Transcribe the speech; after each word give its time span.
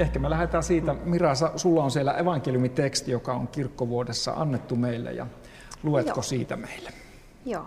Ehkä 0.00 0.18
me 0.18 0.30
lähdetään 0.30 0.62
siitä, 0.62 0.94
Mira, 1.04 1.32
sulla 1.56 1.84
on 1.84 1.90
siellä 1.90 2.12
evankeliumiteksti, 2.12 3.10
joka 3.10 3.32
on 3.32 3.48
kirkkovuodessa 3.48 4.32
annettu 4.32 4.76
meille, 4.76 5.12
ja 5.12 5.26
luetko 5.82 6.18
Joo. 6.18 6.22
siitä 6.22 6.56
meille? 6.56 6.90
Joo. 7.46 7.66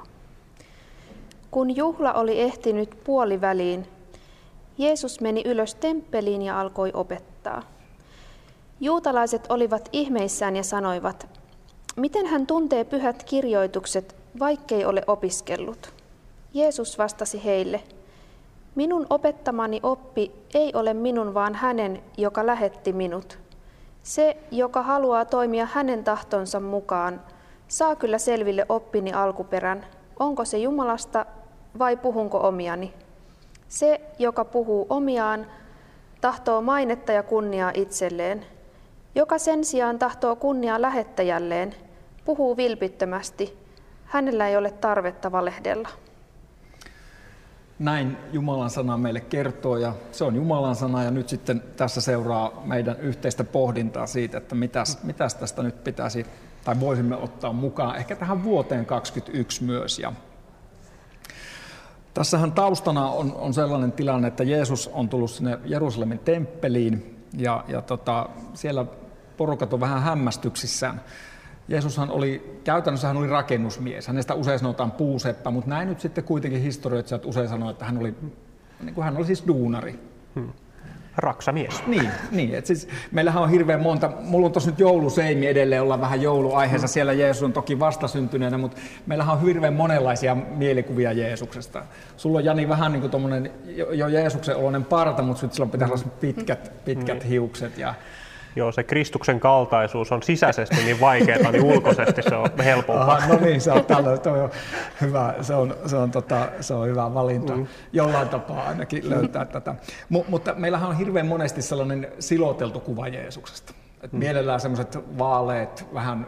Kun 1.52 1.76
juhla 1.76 2.13
oli 2.13 2.41
ehtinyt 2.41 3.04
puoliväliin, 3.04 3.88
Jeesus 4.77 5.21
meni 5.21 5.41
ylös 5.45 5.76
temppeliin 5.76 6.41
ja 6.41 6.59
alkoi 6.59 6.91
opettaa. 6.93 7.62
Juutalaiset 8.79 9.45
olivat 9.49 9.90
ihmeissään 9.91 10.55
ja 10.55 10.63
sanoivat, 10.63 11.27
miten 11.95 12.26
hän 12.26 12.48
tuntee 12.48 12.84
pyhät 12.84 13.23
kirjoitukset, 13.23 14.15
vaikkei 14.40 14.85
ole 14.85 15.04
opiskellut. 15.07 15.93
Jeesus 16.54 16.98
vastasi 16.98 17.43
heille, 17.43 17.84
Minun 18.76 19.08
opettamani 19.09 19.80
oppi 19.84 20.32
ei 20.54 20.72
ole 20.76 20.94
minun, 20.94 21.34
vaan 21.34 21.55
hänen, 21.55 22.04
joka 22.18 22.45
lähetti 22.45 22.94
minut. 22.94 23.40
Se, 24.04 24.38
joka 24.52 24.82
haluaa 24.82 25.26
toimia 25.26 25.68
hänen 25.73 26.04
tahtonsa 26.04 26.60
mukaan, 26.60 27.21
saa 27.68 27.96
kyllä 27.96 28.18
selville 28.18 28.65
oppini 28.70 29.13
alkuperän, 29.13 29.85
onko 30.20 30.46
se 30.46 30.57
Jumalasta 30.57 31.26
vai 31.80 31.98
puhunko 31.98 32.48
omiani. 32.48 32.93
Se, 33.68 34.02
joka 34.20 34.46
puhuu 34.46 34.85
omiaan, 34.90 35.48
tahtoo 36.21 36.62
mainetta 36.62 37.12
ja 37.12 37.24
kunniaa 37.24 37.71
itselleen. 37.74 38.46
Joka 39.15 39.37
sen 39.37 39.65
sijaan 39.65 39.99
tahtoo 39.99 40.35
kunniaa 40.35 40.82
lähettäjälleen, 40.82 41.76
puhuu 42.26 42.58
vilpittömästi. 42.58 43.58
Hänellä 44.05 44.48
ei 44.48 44.58
ole 44.58 44.71
tarvetta 44.71 45.32
valehdella. 45.32 45.90
Näin 47.84 48.17
Jumalan 48.31 48.70
sana 48.70 48.98
meille 48.98 49.20
kertoo 49.20 49.77
ja 49.77 49.93
se 50.12 50.23
on 50.23 50.35
Jumalan 50.35 50.76
sana 50.76 51.03
ja 51.03 51.12
nyt 51.12 51.29
sitten 51.29 51.63
tässä 51.77 52.01
seuraa 52.01 52.62
meidän 52.65 52.99
yhteistä 52.99 53.43
pohdintaa 53.43 54.07
siitä, 54.07 54.37
että 54.37 54.55
mitäs, 54.55 55.03
mitäs 55.03 55.35
tästä 55.35 55.63
nyt 55.63 55.84
pitäisi 55.84 56.25
tai 56.63 56.79
voisimme 56.79 57.15
ottaa 57.15 57.53
mukaan 57.53 57.95
ehkä 57.95 58.15
tähän 58.15 58.43
vuoteen 58.43 58.85
2021 58.85 59.63
myös. 59.63 59.99
Ja 59.99 60.13
Tässähän 62.13 62.51
taustana 62.51 63.09
on, 63.09 63.35
on 63.35 63.53
sellainen 63.53 63.91
tilanne, 63.91 64.28
että 64.28 64.44
Jeesus 64.44 64.88
on 64.94 65.09
tullut 65.09 65.31
sinne 65.31 65.59
Jerusalemin 65.66 66.19
temppeliin 66.19 67.25
ja, 67.38 67.63
ja 67.68 67.81
tota, 67.81 68.29
siellä 68.53 68.85
porukat 69.38 69.73
on 69.73 69.79
vähän 69.79 70.01
hämmästyksissään. 70.01 71.01
Jeesushan 71.67 72.11
oli, 72.11 72.59
käytännössä 72.63 73.07
hän 73.07 73.17
oli 73.17 73.28
rakennusmies. 73.28 74.07
Hänestä 74.07 74.33
usein 74.33 74.59
sanotaan 74.59 74.91
puuseppä, 74.91 75.51
mutta 75.51 75.69
näin 75.69 75.89
nyt 75.89 76.00
sitten 76.00 76.23
kuitenkin 76.23 76.61
historioitsijat 76.61 77.25
usein 77.25 77.50
sanoo, 77.50 77.69
että 77.69 77.85
hän 77.85 77.97
oli, 77.97 78.16
niin 78.83 78.95
kuin 78.95 79.06
hän 79.06 79.17
oli 79.17 79.25
siis 79.25 79.47
duunari. 79.47 80.00
Hmm 80.35 80.53
raksamies. 81.17 81.88
Niin, 81.88 82.09
niin 82.31 82.56
että 82.56 82.67
siis, 82.67 82.88
meillähän 83.11 83.44
on 83.44 83.50
hirveän 83.50 83.81
monta, 83.81 84.11
mulla 84.19 84.45
on 84.45 84.51
tuossa 84.51 84.69
nyt 84.69 84.79
jouluseimi 84.79 85.47
edelleen, 85.47 85.81
olla 85.81 86.01
vähän 86.01 86.22
jouluaiheessa, 86.22 86.88
mm. 86.88 86.91
siellä 86.91 87.13
Jeesus 87.13 87.44
on 87.44 87.53
toki 87.53 87.79
vastasyntyneenä, 87.79 88.57
mutta 88.57 88.78
meillähän 89.06 89.35
on 89.35 89.41
hirveän 89.41 89.73
monenlaisia 89.73 90.35
mielikuvia 90.35 91.12
Jeesuksesta. 91.12 91.84
Sulla 92.18 92.38
on 92.38 92.46
Jani 92.46 92.69
vähän 92.69 92.91
niin 92.91 93.02
kuin 93.02 93.12
tuommoinen 93.12 93.52
jo 93.94 94.07
Jeesuksen 94.07 94.56
oloinen 94.56 94.85
parta, 94.85 95.22
mutta 95.22 95.40
sitten 95.40 95.56
sulla 95.56 95.69
pitää 95.69 95.88
olla 95.88 96.03
pitkät, 96.19 96.72
pitkät 96.85 97.23
mm. 97.23 97.29
hiukset 97.29 97.78
ja 97.78 97.94
Joo, 98.56 98.72
se 98.72 98.84
Kristuksen 98.84 99.40
kaltaisuus 99.40 100.12
on 100.12 100.24
sisäisesti 100.24 100.75
niin 100.75 101.00
vaikeaa, 101.00 101.52
niin 101.52 101.64
ulkoisesti 101.64 102.22
se 102.22 102.36
on 102.36 102.50
helpompaa. 102.64 103.12
Aha, 103.12 103.28
no 103.28 103.40
niin, 103.40 103.62
se 103.62 103.72
on, 103.72 103.86
tällä, 103.86 104.18
toi 104.18 104.41
on 104.41 104.52
hyvä, 105.02 105.34
se 105.41 105.56
on, 105.56 105.75
se 105.86 105.96
on, 105.96 106.12
tota, 106.12 106.47
se 106.59 106.74
on 106.74 106.88
hyvä 106.88 107.14
valinta. 107.14 107.56
Mm. 107.56 107.68
Jollain 107.94 108.30
tapaa 108.30 108.68
ainakin 108.68 109.09
löytää 109.09 109.46
tätä. 109.46 109.75
M- 110.09 110.18
mutta 110.28 110.53
meillähän 110.53 110.90
on 110.90 110.97
hirveän 110.97 111.28
monesti 111.28 111.62
sellainen 111.62 112.08
siloteltu 112.19 112.80
kuva 112.80 113.08
Jeesuksesta. 113.08 113.74
Et 114.02 114.14
mm. 114.14 114.19
Mielellään 114.19 114.59
sellaiset 114.59 115.18
vaaleet, 115.18 115.85
vähän 115.94 116.28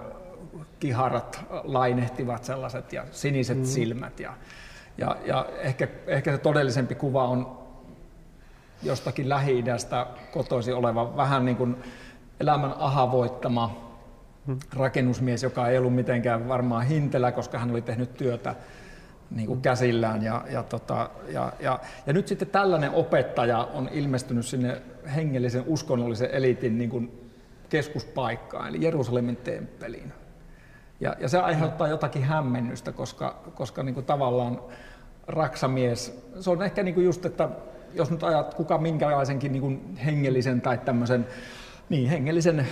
kiharat, 0.80 1.46
lainehtivat 1.63 2.44
sellaiset 2.44 2.94
ja 2.94 3.03
siniset 3.12 3.57
mm. 3.57 3.66
silmät. 3.66 4.19
Ja, 4.19 4.34
ja, 4.97 5.18
ja 5.25 5.46
ehkä, 5.57 5.88
ehkä 6.07 6.31
se 6.31 6.38
todellisempi 6.38 6.96
kuva 6.96 7.28
on 7.28 7.66
jostakin 8.84 9.30
Lähi-idästä 9.30 10.07
kotoisin 10.31 10.75
oleva 10.75 11.18
vähän 11.18 11.46
niin 11.46 11.57
kuin 11.57 11.78
elämän 12.40 12.73
ahavoittama 12.78 13.81
hmm. 14.46 14.59
rakennusmies, 14.73 15.44
joka 15.44 15.68
ei 15.68 15.78
ollut 15.78 15.96
mitenkään 15.96 16.47
varmaan 16.47 16.85
hintelä, 16.85 17.31
koska 17.31 17.59
hän 17.59 17.72
oli 17.72 17.81
tehnyt 17.81 18.13
työtä 18.13 18.56
niin 19.31 19.47
kuin 19.47 19.62
käsillään. 19.62 20.23
Ja, 20.23 20.45
ja, 20.50 20.63
tota, 20.63 21.09
ja, 21.29 21.53
ja, 21.59 21.79
ja 22.06 22.13
nyt 22.13 22.28
sitten 22.28 22.47
tällainen 22.47 22.91
opettaja 22.91 23.57
on 23.74 23.90
ilmestynyt 23.91 24.45
sinne 24.45 24.81
hengellisen 25.16 25.63
uskonnollisen 25.68 26.29
eliitin 26.31 26.78
niin 26.78 26.90
kuin 26.90 27.31
keskuspaikkaan, 27.69 28.69
eli 28.69 28.85
Jerusalemin 28.85 29.35
temppeliin. 29.35 30.13
Ja, 31.00 31.16
ja 31.19 31.29
se 31.29 31.40
aiheuttaa 31.40 31.88
jotakin 31.88 32.24
hämmennystä, 32.24 32.91
koska, 32.91 33.44
koska 33.53 33.84
niin 33.84 33.94
kuin 33.94 34.06
tavallaan 34.06 34.62
raksamies, 35.28 36.29
se 36.40 36.50
on 36.50 36.63
ehkä 36.63 36.84
niin 36.84 36.95
kuin 36.95 37.06
just, 37.06 37.25
että 37.25 37.50
jos 37.94 38.12
nyt 38.12 38.24
ajat 38.24 38.53
kuka 38.53 38.78
minkälaisenkin 38.78 39.51
niin 39.51 39.62
kuin 39.62 39.95
hengellisen 40.06 40.62
tai 40.62 40.78
tämmöisen 40.78 41.28
niin, 41.90 42.09
hengellisen 42.09 42.68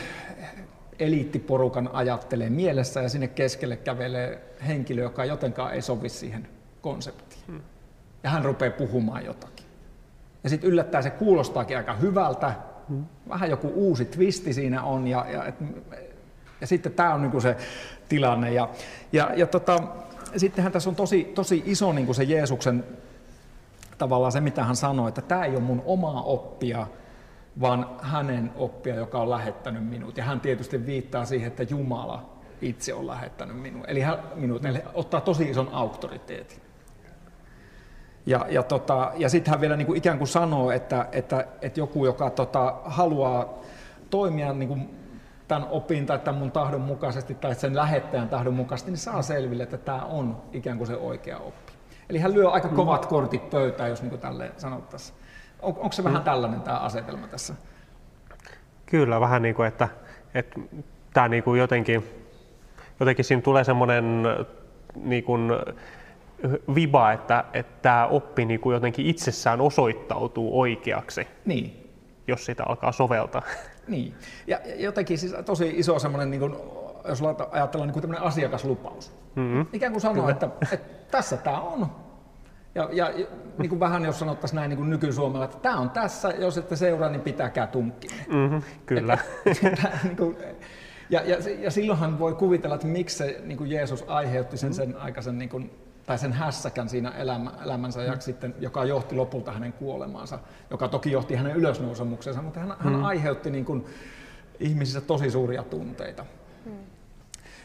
eliittiporukan 1.00 1.90
ajattelee 1.94 2.50
mielessä 2.50 3.01
ja 3.01 3.09
sinne 3.09 3.28
keskelle 3.28 3.75
kävelee 3.75 4.41
henkilö, 4.68 5.01
joka 5.01 5.25
jotenkaan 5.25 5.74
ei 5.74 5.81
sovi 5.81 6.09
siihen 6.09 6.47
konseptiin. 6.81 7.41
Hmm. 7.47 7.62
Ja 8.23 8.29
hän 8.29 8.46
rupeaa 8.46 8.72
puhumaan 8.78 9.25
jotakin. 9.25 9.66
Ja 10.44 10.50
sitten 10.50 10.69
yllättäen 10.69 11.03
se 11.03 11.09
kuulostaakin 11.09 11.78
aika 11.78 11.94
hyvältä, 11.94 12.53
hmm. 12.90 13.06
vähän 13.29 13.50
joku 13.50 13.72
uusi 13.75 14.06
twisti 14.06 14.53
siinä 14.53 14.84
on 14.84 15.07
ja, 15.07 15.25
ja, 15.31 15.46
et, 15.46 15.56
ja 16.62 16.68
sitten 16.68 16.91
tämä 16.91 17.13
on 17.13 17.22
niinku 17.22 17.41
se 17.41 17.57
tilanne. 18.09 18.53
Ja, 18.53 18.69
ja, 19.12 19.31
ja 19.35 19.47
tota, 19.47 19.84
sittenhän 20.38 20.72
tässä 20.72 20.90
on 20.90 20.96
tosi, 20.96 21.23
tosi 21.23 21.63
iso 21.66 21.94
niinku 21.94 22.13
se 22.13 22.23
Jeesuksen 22.23 22.84
tavallaan 23.97 24.31
se, 24.31 24.41
mitä 24.41 24.63
hän 24.63 24.75
sanoi, 24.75 25.09
että 25.09 25.22
tämä 25.22 25.46
ei 25.46 25.52
ole 25.52 25.59
mun 25.59 25.84
omaa 25.85 26.22
oppia, 26.22 26.88
vaan 27.62 27.90
hänen 28.02 28.52
oppia, 28.56 28.96
joka 28.96 29.19
on 29.19 29.30
lähettänyt 29.30 29.90
minut. 29.90 30.18
Ja 30.18 30.24
hän 30.24 30.40
tietysti 30.40 30.86
viittaa 30.86 31.25
siihen, 31.25 31.47
että 31.47 31.64
Jumala 31.64 32.30
itse 32.62 32.94
on 32.94 33.08
lähettänyt 33.08 33.62
minut. 33.62 33.84
Eli 33.88 34.02
hän, 34.02 34.19
minut, 34.36 34.66
eli 34.66 34.80
ottaa 34.94 35.22
tosi 35.22 35.50
ison 35.50 35.69
auktoriteetin. 35.72 36.62
Ja, 38.25 38.46
ja, 38.50 38.64
tota, 38.64 39.12
ja 39.16 39.30
sitten 39.30 39.52
hän 39.52 39.62
vielä 39.62 39.78
niin 39.78 39.86
kuin 39.86 39.97
ikään 39.97 40.18
kuin 40.18 40.28
sanoo, 40.28 40.72
että, 40.72 41.08
että, 41.12 41.47
että 41.62 41.80
joku, 41.80 42.06
joka 42.06 42.30
tota, 42.30 42.75
haluaa 42.86 43.53
toimia 44.09 44.53
niin 44.53 44.70
kuin 44.70 45.03
tämän 45.47 45.68
opin 45.70 46.06
tai 46.06 46.20
tämän 46.20 46.40
mun 46.40 46.52
tahdon 46.52 46.81
mukaisesti 46.81 47.35
tai 47.35 47.56
sen 47.56 47.75
lähettäjän 47.75 48.30
tahdon 48.30 48.53
mukaisesti, 48.53 48.91
niin 48.91 48.97
saa 48.97 49.22
selville, 49.22 49.64
että 49.64 49.78
tämä 49.78 50.02
on 50.02 50.41
ikään 50.53 50.78
kuin 50.78 50.88
se 50.88 50.96
oikea 50.96 51.38
oppi. 51.38 51.74
Eli 52.09 52.20
hän 52.20 52.34
lyö 52.34 52.50
aika 52.50 52.70
kovat 52.70 53.06
kortit 53.06 53.50
pöytään, 53.50 53.90
jos 53.90 54.02
niin 54.02 54.09
kuin 54.09 54.22
tälleen 54.22 54.52
sanottaisiin. 54.58 55.22
On, 55.63 55.69
onko 55.78 55.91
se 55.91 56.03
vähän 56.03 56.22
mm. 56.22 56.25
tällainen 56.25 56.62
tämä 56.62 56.78
asetelma 56.78 57.28
tässä? 57.28 57.53
Kyllä, 58.85 59.20
vähän 59.20 59.41
niin 59.41 59.55
kuin, 59.55 59.67
että, 59.67 59.88
että 60.34 60.59
tämä 61.14 61.28
niin 61.28 61.43
kuin 61.43 61.59
jotenkin, 61.59 62.03
jotenkin 62.99 63.26
siinä 63.26 63.41
tulee 63.41 63.64
semmoinen 63.64 64.23
niin 64.96 65.23
kuin 65.23 65.52
viba, 66.76 67.11
että, 67.11 67.43
että 67.53 67.73
tämä 67.82 68.08
oppi 68.08 68.46
niin 68.46 68.59
kuin 68.59 68.73
jotenkin 68.73 69.05
itsessään 69.05 69.61
osoittautuu 69.61 70.59
oikeaksi, 70.61 71.28
niin. 71.46 71.91
jos 72.28 72.46
sitä 72.46 72.64
alkaa 72.67 72.91
soveltaa. 72.91 73.41
Niin, 73.88 74.14
ja 74.47 74.59
jotenkin 74.76 75.17
siis 75.17 75.35
tosi 75.46 75.73
iso 75.76 75.99
semmoinen, 75.99 76.32
niin 76.32 76.40
kuin, 76.40 76.55
jos 77.08 77.22
ajatellaan 77.52 77.91
niin 77.93 78.02
kuin 78.02 78.22
asiakaslupaus. 78.22 79.11
Mm-hmm. 79.35 79.66
Ikään 79.73 79.91
kuin 79.91 80.02
sanoa, 80.02 80.29
että, 80.29 80.49
että 80.72 80.90
tässä 81.11 81.38
tämä 81.38 81.59
on, 81.59 81.88
ja, 82.75 82.90
ja 82.91 83.14
niin 83.58 83.70
kuin 83.70 83.79
vähän 83.79 84.05
jos 84.05 84.20
sanottaisiin 84.20 84.55
näin 84.55 84.70
niin 84.70 84.78
kuin 84.78 84.90
nykysuomella, 84.90 85.46
että 85.46 85.58
tämä 85.58 85.78
on 85.78 85.90
tässä, 85.90 86.29
jos 86.29 86.58
ette 86.58 86.75
seuraa, 86.75 87.09
niin 87.09 87.22
pitäkää 87.22 87.67
tunkki. 87.67 88.08
Mm-hmm, 88.28 88.61
kyllä. 88.85 89.17
Että, 89.46 89.90
niin 90.03 90.17
kuin, 90.17 90.37
ja, 91.09 91.22
ja, 91.22 91.37
ja 91.59 91.72
silloinhan 91.72 92.20
voi 92.20 92.34
kuvitella, 92.34 92.75
että 92.75 92.87
miksi 92.87 93.17
se, 93.17 93.41
niin 93.43 93.58
kuin 93.58 93.72
Jeesus 93.72 94.03
aiheutti 94.08 94.58
sen, 94.58 94.73
sen 94.73 94.97
aikaisen 94.97 95.37
niin 95.37 95.49
kuin, 95.49 95.72
tai 96.05 96.17
sen 96.17 96.34
hässäkän 96.34 96.90
siinä 96.90 97.09
elämä, 97.09 97.52
elämänsä 97.66 98.03
ja 98.03 98.14
mm. 98.14 98.20
sitten, 98.20 98.55
joka 98.59 98.85
johti 98.85 99.16
lopulta 99.16 99.52
hänen 99.52 99.73
kuolemaansa, 99.73 100.40
joka 100.69 100.87
toki 100.87 101.11
johti 101.11 101.35
hänen 101.35 101.55
ylösnousemuksensa, 101.55 102.41
mutta 102.41 102.59
hän, 102.59 102.76
hän 102.79 102.93
mm. 102.93 103.03
aiheutti 103.03 103.52
niin 103.52 103.66
kuin, 103.66 103.85
ihmisissä 104.59 105.02
tosi 105.02 105.31
suuria 105.31 105.64
tunteita. 105.64 106.26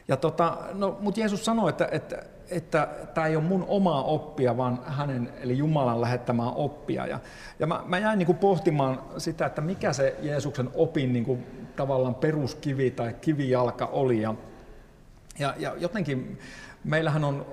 Ja 0.08 0.16
tota, 0.16 0.58
no, 0.72 0.98
mutta 1.00 1.20
Jeesus 1.20 1.44
sanoi, 1.44 1.70
että, 1.70 1.88
että, 1.92 2.22
että 2.50 2.88
tämä 3.14 3.26
ei 3.26 3.36
ole 3.36 3.44
mun 3.44 3.64
omaa 3.68 4.02
oppia, 4.02 4.56
vaan 4.56 4.78
hänen, 4.86 5.32
eli 5.40 5.58
Jumalan 5.58 6.00
lähettämää 6.00 6.50
oppia. 6.50 7.06
Ja, 7.06 7.20
ja 7.58 7.66
mä, 7.66 7.82
mä 7.86 7.98
jäin 7.98 8.18
niin 8.18 8.26
kuin 8.26 8.38
pohtimaan 8.38 9.02
sitä, 9.18 9.46
että 9.46 9.60
mikä 9.60 9.92
se 9.92 10.16
Jeesuksen 10.22 10.70
opin 10.74 11.12
niin 11.12 11.24
kuin, 11.24 11.46
tavallaan 11.76 12.14
peruskivi 12.14 12.90
tai 12.90 13.14
kivijalka 13.20 13.86
oli. 13.86 14.22
Ja, 14.22 14.34
ja, 15.38 15.54
ja 15.58 15.74
jotenkin 15.78 16.38
meillähän 16.84 17.24
on 17.24 17.46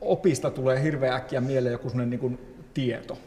opista 0.00 0.50
tulee 0.50 0.82
hirveän 0.82 1.16
äkkiä 1.16 1.40
mieleen 1.40 1.72
joku 1.72 1.88
sellainen 1.88 2.10
niin 2.10 2.20
kuin 2.20 2.56
tieto. 2.74 3.18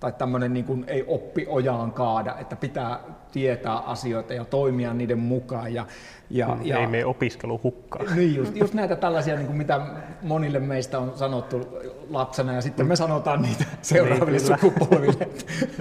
Tai 0.00 0.12
tämmöinen 0.18 0.52
niin 0.52 0.64
kuin 0.64 0.84
ei 0.86 1.04
oppi 1.06 1.46
ojaan 1.48 1.92
kaada, 1.92 2.36
että 2.40 2.56
pitää 2.56 3.00
tietää 3.32 3.78
asioita 3.78 4.34
ja 4.34 4.44
toimia 4.44 4.94
niiden 4.94 5.18
mukaan. 5.18 5.74
Ja, 5.74 5.86
ja, 6.30 6.48
mm, 6.48 6.66
ja, 6.66 6.78
ei 6.78 6.86
mene 6.86 7.04
opiskelu 7.04 7.60
hukkaan. 7.62 8.06
Niin, 8.16 8.34
just, 8.34 8.56
just 8.56 8.74
näitä 8.74 8.96
tällaisia, 8.96 9.36
niin 9.36 9.46
kuin 9.46 9.56
mitä 9.56 9.80
monille 10.22 10.58
meistä 10.58 10.98
on 10.98 11.12
sanottu 11.18 11.78
lapsena, 12.10 12.52
ja 12.52 12.60
sitten 12.60 12.86
me 12.86 12.96
sanotaan 12.96 13.42
niitä 13.42 13.64
seuraaville 13.82 14.38
niin, 14.38 14.46
sukupolville. 14.60 15.28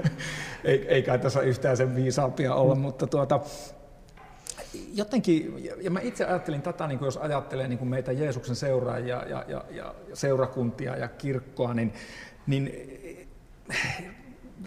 ei, 0.64 0.88
ei 0.88 1.04
kai 1.04 1.20
tässä 1.20 1.42
yhtään 1.42 1.78
sen 1.78 1.96
viisaampia 1.96 2.56
olla, 2.56 2.76
mm. 2.76 2.82
mutta 2.82 3.08
tuota, 3.08 3.40
jotenkin, 4.94 5.64
ja 5.82 5.92
mä 5.92 6.00
itse 6.00 6.26
ajattelin 6.26 6.62
tätä, 6.62 6.88
niin 6.88 7.00
kuin 7.00 7.08
jos 7.08 7.18
ajattelee 7.18 7.68
niin 7.68 7.80
kuin 7.80 7.90
meitä 7.90 8.12
Jeesuksen 8.12 8.56
seuraajia 8.56 9.24
ja, 9.30 9.46
ja, 9.48 9.64
ja 9.70 9.96
seurakuntia 10.14 10.96
ja 10.96 11.08
kirkkoa, 11.08 11.74
niin, 11.74 11.94
niin 12.48 12.97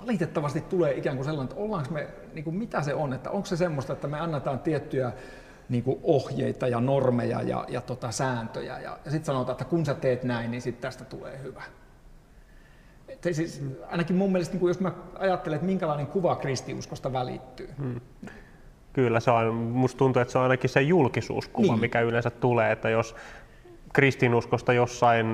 valitettavasti 0.02 0.60
tulee 0.60 0.94
ikään 0.94 1.16
kuin 1.16 1.24
sellainen, 1.24 1.50
että 1.50 1.62
ollaanko 1.64 1.90
me, 1.90 2.08
niin 2.34 2.44
kuin 2.44 2.56
mitä 2.56 2.82
se 2.82 2.94
on, 2.94 3.12
että 3.12 3.30
onko 3.30 3.46
se 3.46 3.56
semmoista, 3.56 3.92
että 3.92 4.08
me 4.08 4.20
annetaan 4.20 4.58
tiettyjä 4.58 5.12
niin 5.68 5.82
kuin 5.82 6.00
ohjeita 6.02 6.68
ja 6.68 6.80
normeja 6.80 7.42
ja, 7.42 7.64
ja 7.68 7.80
tota 7.80 8.10
sääntöjä, 8.10 8.78
ja, 8.78 8.98
ja 9.04 9.10
sitten 9.10 9.24
sanotaan, 9.24 9.54
että 9.54 9.64
kun 9.64 9.86
sä 9.86 9.94
teet 9.94 10.24
näin, 10.24 10.50
niin 10.50 10.62
sitten 10.62 10.82
tästä 10.82 11.04
tulee 11.04 11.40
hyvä. 11.42 11.62
Et 13.08 13.34
siis, 13.34 13.62
ainakin 13.88 14.16
mun 14.16 14.32
mielestä, 14.32 14.52
niin 14.52 14.60
kuin 14.60 14.70
jos 14.70 14.80
mä 14.80 14.92
ajattelen, 15.18 15.56
että 15.56 15.66
minkälainen 15.66 16.06
kuva 16.06 16.36
kristiuskosta 16.36 17.12
välittyy, 17.12 17.68
hmm 17.78 18.00
Kyllä 18.92 19.20
se 19.20 19.30
on, 19.30 19.54
musta 19.54 19.98
tuntuu, 19.98 20.22
että 20.22 20.32
se 20.32 20.38
on 20.38 20.42
ainakin 20.42 20.70
se 20.70 20.82
julkisuuskuva, 20.82 21.72
niin. 21.72 21.80
mikä 21.80 22.00
yleensä 22.00 22.30
tulee, 22.30 22.72
että 22.72 22.90
jos 22.90 23.16
kristinuskosta 23.92 24.72
jossain 24.72 25.26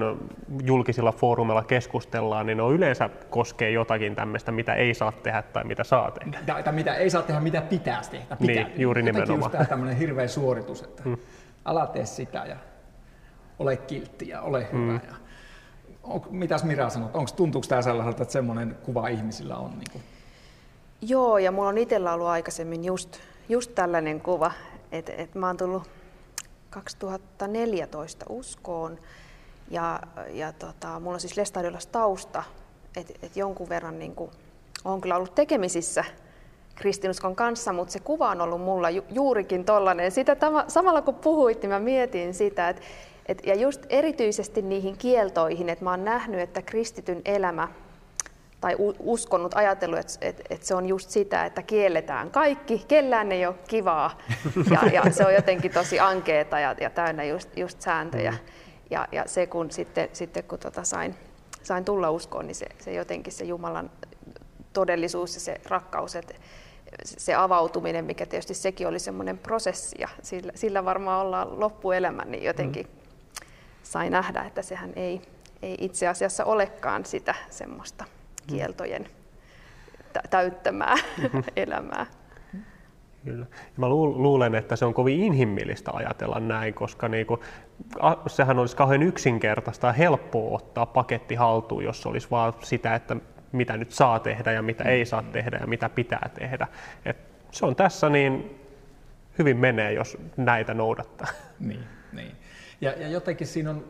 julkisilla 0.62 1.12
foorumilla 1.12 1.64
keskustellaan, 1.64 2.46
niin 2.46 2.58
ne 2.58 2.64
yleensä 2.74 3.10
koskee 3.30 3.70
jotakin 3.70 4.14
tämmöistä, 4.14 4.52
mitä 4.52 4.74
ei 4.74 4.94
saa 4.94 5.12
tehdä 5.12 5.42
tai 5.42 5.64
mitä 5.64 5.84
saa 5.84 6.10
tehdä. 6.10 6.38
Tai, 6.46 6.62
tai 6.62 6.72
mitä 6.72 6.94
ei 6.94 7.10
saa 7.10 7.22
tehdä, 7.22 7.40
mitä 7.40 7.60
pitäisi 7.60 8.10
tehdä. 8.10 8.36
Pitää. 8.36 8.54
Niin, 8.54 8.80
juuri 8.80 9.00
Jotenkin 9.00 9.22
nimenomaan. 9.22 9.52
Just 9.58 9.68
tämmöinen 9.68 9.96
hirveä 9.96 10.28
suoritus, 10.28 10.82
että 10.82 11.02
hmm. 11.02 11.16
ala 11.64 11.86
tee 11.86 12.06
sitä 12.06 12.44
ja 12.48 12.56
ole 13.58 13.76
kiltti 13.76 14.28
ja 14.28 14.42
ole 14.42 14.68
hyvä. 14.72 14.98
Hmm. 14.98 15.00
Ja 15.08 15.14
on, 16.02 16.22
mitäs 16.30 16.64
Mira 16.64 16.90
sanot, 16.90 17.16
onko, 17.16 17.30
tuntuuko 17.36 17.66
tämä 17.68 17.82
sellaiselta, 17.82 18.22
että 18.22 18.32
semmoinen 18.32 18.76
kuva 18.82 19.08
ihmisillä 19.08 19.56
on? 19.56 19.70
Niin 19.70 19.90
kuin? 19.92 20.02
Joo, 21.00 21.38
ja 21.38 21.52
mulla 21.52 21.68
on 21.68 21.78
itsellä 21.78 22.12
ollut 22.12 22.26
aikaisemmin 22.26 22.84
just 22.84 23.20
just 23.48 23.74
tällainen 23.74 24.20
kuva, 24.20 24.52
että, 24.92 25.12
että 25.12 25.38
mä 25.38 25.46
oon 25.46 25.56
tullut 25.56 25.82
2014 26.70 28.26
uskoon 28.28 28.98
ja, 29.70 30.00
ja 30.32 30.52
tota, 30.52 31.00
mulla 31.00 31.14
on 31.14 31.20
siis 31.20 31.36
Lestadiolassa 31.36 31.90
tausta, 31.92 32.42
että 32.96 33.14
et 33.22 33.36
jonkun 33.36 33.68
verran 33.68 33.98
niin 33.98 34.14
kuin, 34.14 34.30
olen 34.84 35.00
kyllä 35.00 35.16
ollut 35.16 35.34
tekemisissä 35.34 36.04
kristinuskon 36.74 37.36
kanssa, 37.36 37.72
mutta 37.72 37.92
se 37.92 38.00
kuva 38.00 38.30
on 38.30 38.40
ollut 38.40 38.60
mulla 38.60 38.90
ju, 38.90 39.04
juurikin 39.10 39.64
tollainen. 39.64 40.10
Sitä 40.10 40.34
tama, 40.34 40.64
samalla 40.68 41.02
kun 41.02 41.14
puhuit, 41.14 41.62
niin 41.62 41.70
mä 41.70 41.78
mietin 41.78 42.34
sitä, 42.34 42.68
että 42.68 42.82
et, 43.26 43.46
ja 43.46 43.54
just 43.54 43.86
erityisesti 43.88 44.62
niihin 44.62 44.96
kieltoihin, 44.96 45.68
että 45.68 45.84
mä 45.84 45.90
oon 45.90 46.04
nähnyt, 46.04 46.40
että 46.40 46.62
kristityn 46.62 47.22
elämä 47.24 47.68
tai 48.60 48.76
uskonut, 48.98 49.54
ajatellut, 49.54 49.98
että, 49.98 50.12
että, 50.20 50.42
että 50.50 50.66
se 50.66 50.74
on 50.74 50.86
just 50.86 51.10
sitä, 51.10 51.44
että 51.44 51.62
kielletään 51.62 52.30
kaikki, 52.30 52.84
kellään 52.88 53.32
ei 53.32 53.46
ole 53.46 53.54
kivaa 53.68 54.18
ja, 54.72 54.88
ja 54.92 55.12
se 55.12 55.26
on 55.26 55.34
jotenkin 55.34 55.72
tosi 55.72 56.00
ankeeta 56.00 56.60
ja, 56.60 56.74
ja 56.80 56.90
täynnä 56.90 57.24
just, 57.24 57.56
just 57.56 57.80
sääntöjä. 57.80 58.30
Mm. 58.30 58.38
Ja, 58.90 59.08
ja 59.12 59.22
se 59.26 59.46
kun 59.46 59.70
sitten, 59.70 60.08
sitten 60.12 60.44
kun 60.44 60.58
tota 60.58 60.84
sain, 60.84 61.14
sain 61.62 61.84
tulla 61.84 62.10
uskoon, 62.10 62.46
niin 62.46 62.54
se, 62.54 62.66
se 62.78 62.92
jotenkin 62.92 63.32
se 63.32 63.44
Jumalan 63.44 63.90
todellisuus 64.72 65.34
ja 65.34 65.40
se 65.40 65.60
rakkaus, 65.68 66.16
että 66.16 66.34
se 67.04 67.34
avautuminen, 67.34 68.04
mikä 68.04 68.26
tietysti 68.26 68.54
sekin 68.54 68.86
oli 68.86 68.98
semmoinen 68.98 69.38
prosessi 69.38 69.96
ja 69.98 70.08
sillä, 70.22 70.52
sillä 70.54 70.84
varmaan 70.84 71.26
ollaan 71.26 71.60
loppuelämän, 71.60 72.30
niin 72.30 72.44
jotenkin 72.44 72.86
mm. 72.86 73.46
sai 73.82 74.10
nähdä, 74.10 74.42
että 74.42 74.62
sehän 74.62 74.92
ei, 74.96 75.22
ei 75.62 75.76
itse 75.80 76.08
asiassa 76.08 76.44
olekaan 76.44 77.04
sitä 77.04 77.34
semmoista 77.50 78.04
kieltojen 78.46 79.08
täyttämää 80.30 80.94
mm-hmm. 80.94 81.42
elämää. 81.56 82.06
Kyllä. 83.24 83.46
Mä 83.76 83.88
luulen, 83.88 84.54
että 84.54 84.76
se 84.76 84.84
on 84.84 84.94
kovin 84.94 85.20
inhimillistä 85.20 85.90
ajatella 85.94 86.40
näin, 86.40 86.74
koska 86.74 87.08
niinku, 87.08 87.40
sehän 88.26 88.58
olisi 88.58 88.76
kauhean 88.76 89.02
yksinkertaista 89.02 89.86
ja 89.86 89.92
helppoa 89.92 90.56
ottaa 90.56 90.86
paketti 90.86 91.34
haltuun, 91.34 91.84
jos 91.84 92.06
olisi 92.06 92.30
vaan 92.30 92.52
sitä, 92.62 92.94
että 92.94 93.16
mitä 93.52 93.76
nyt 93.76 93.92
saa 93.92 94.18
tehdä 94.18 94.52
ja 94.52 94.62
mitä 94.62 94.84
ei 94.84 95.06
saa 95.06 95.22
tehdä 95.22 95.58
ja 95.60 95.66
mitä 95.66 95.88
pitää 95.88 96.30
tehdä. 96.38 96.66
Et 97.04 97.16
se 97.50 97.66
on 97.66 97.76
tässä 97.76 98.08
niin 98.08 98.60
hyvin 99.38 99.56
menee, 99.56 99.92
jos 99.92 100.18
näitä 100.36 100.74
noudattaa. 100.74 101.28
Niin, 101.60 101.84
niin. 102.12 102.32
Ja, 102.80 102.92
ja 102.92 103.08
jotenkin 103.08 103.46
siinä 103.46 103.70
on 103.70 103.84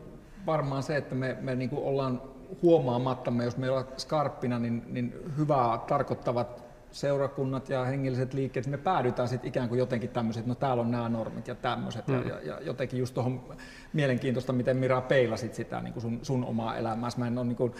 varmaan 0.45 0.83
se, 0.83 0.97
että 0.97 1.15
me, 1.15 1.37
me 1.41 1.55
niin 1.55 1.69
ollaan 1.73 2.21
huomaamattamme, 2.61 3.43
jos 3.43 3.57
meillä 3.57 3.77
on 3.77 3.87
skarppina, 3.97 4.59
niin, 4.59 4.83
niin 4.87 5.13
hyvää 5.37 5.77
tarkoittavat 5.87 6.67
seurakunnat 6.91 7.69
ja 7.69 7.85
hengelliset 7.85 8.33
liikkeet, 8.33 8.67
me 8.67 8.77
päädytään 8.77 9.27
sitten 9.27 9.47
ikään 9.47 9.69
kuin 9.69 9.79
jotenkin 9.79 10.09
tämmöiset, 10.09 10.45
no 10.45 10.55
täällä 10.55 10.81
on 10.81 10.91
nämä 10.91 11.09
normit 11.09 11.47
ja 11.47 11.55
tämmöiset, 11.55 12.07
mm. 12.07 12.27
ja, 12.27 12.41
ja, 12.41 12.61
jotenkin 12.61 12.99
just 12.99 13.13
tuohon 13.13 13.55
mielenkiintoista, 13.93 14.53
miten 14.53 14.77
Mira 14.77 15.01
peilasit 15.01 15.53
sitä 15.53 15.81
niin 15.81 15.93
kuin 15.93 16.01
sun, 16.01 16.19
sun 16.21 16.45
omaa 16.45 16.77
elämääsi. 16.77 17.19
Mä 17.19 17.27
en 17.27 17.37
ole, 17.37 17.45
niin 17.45 17.55
kuin, 17.55 17.73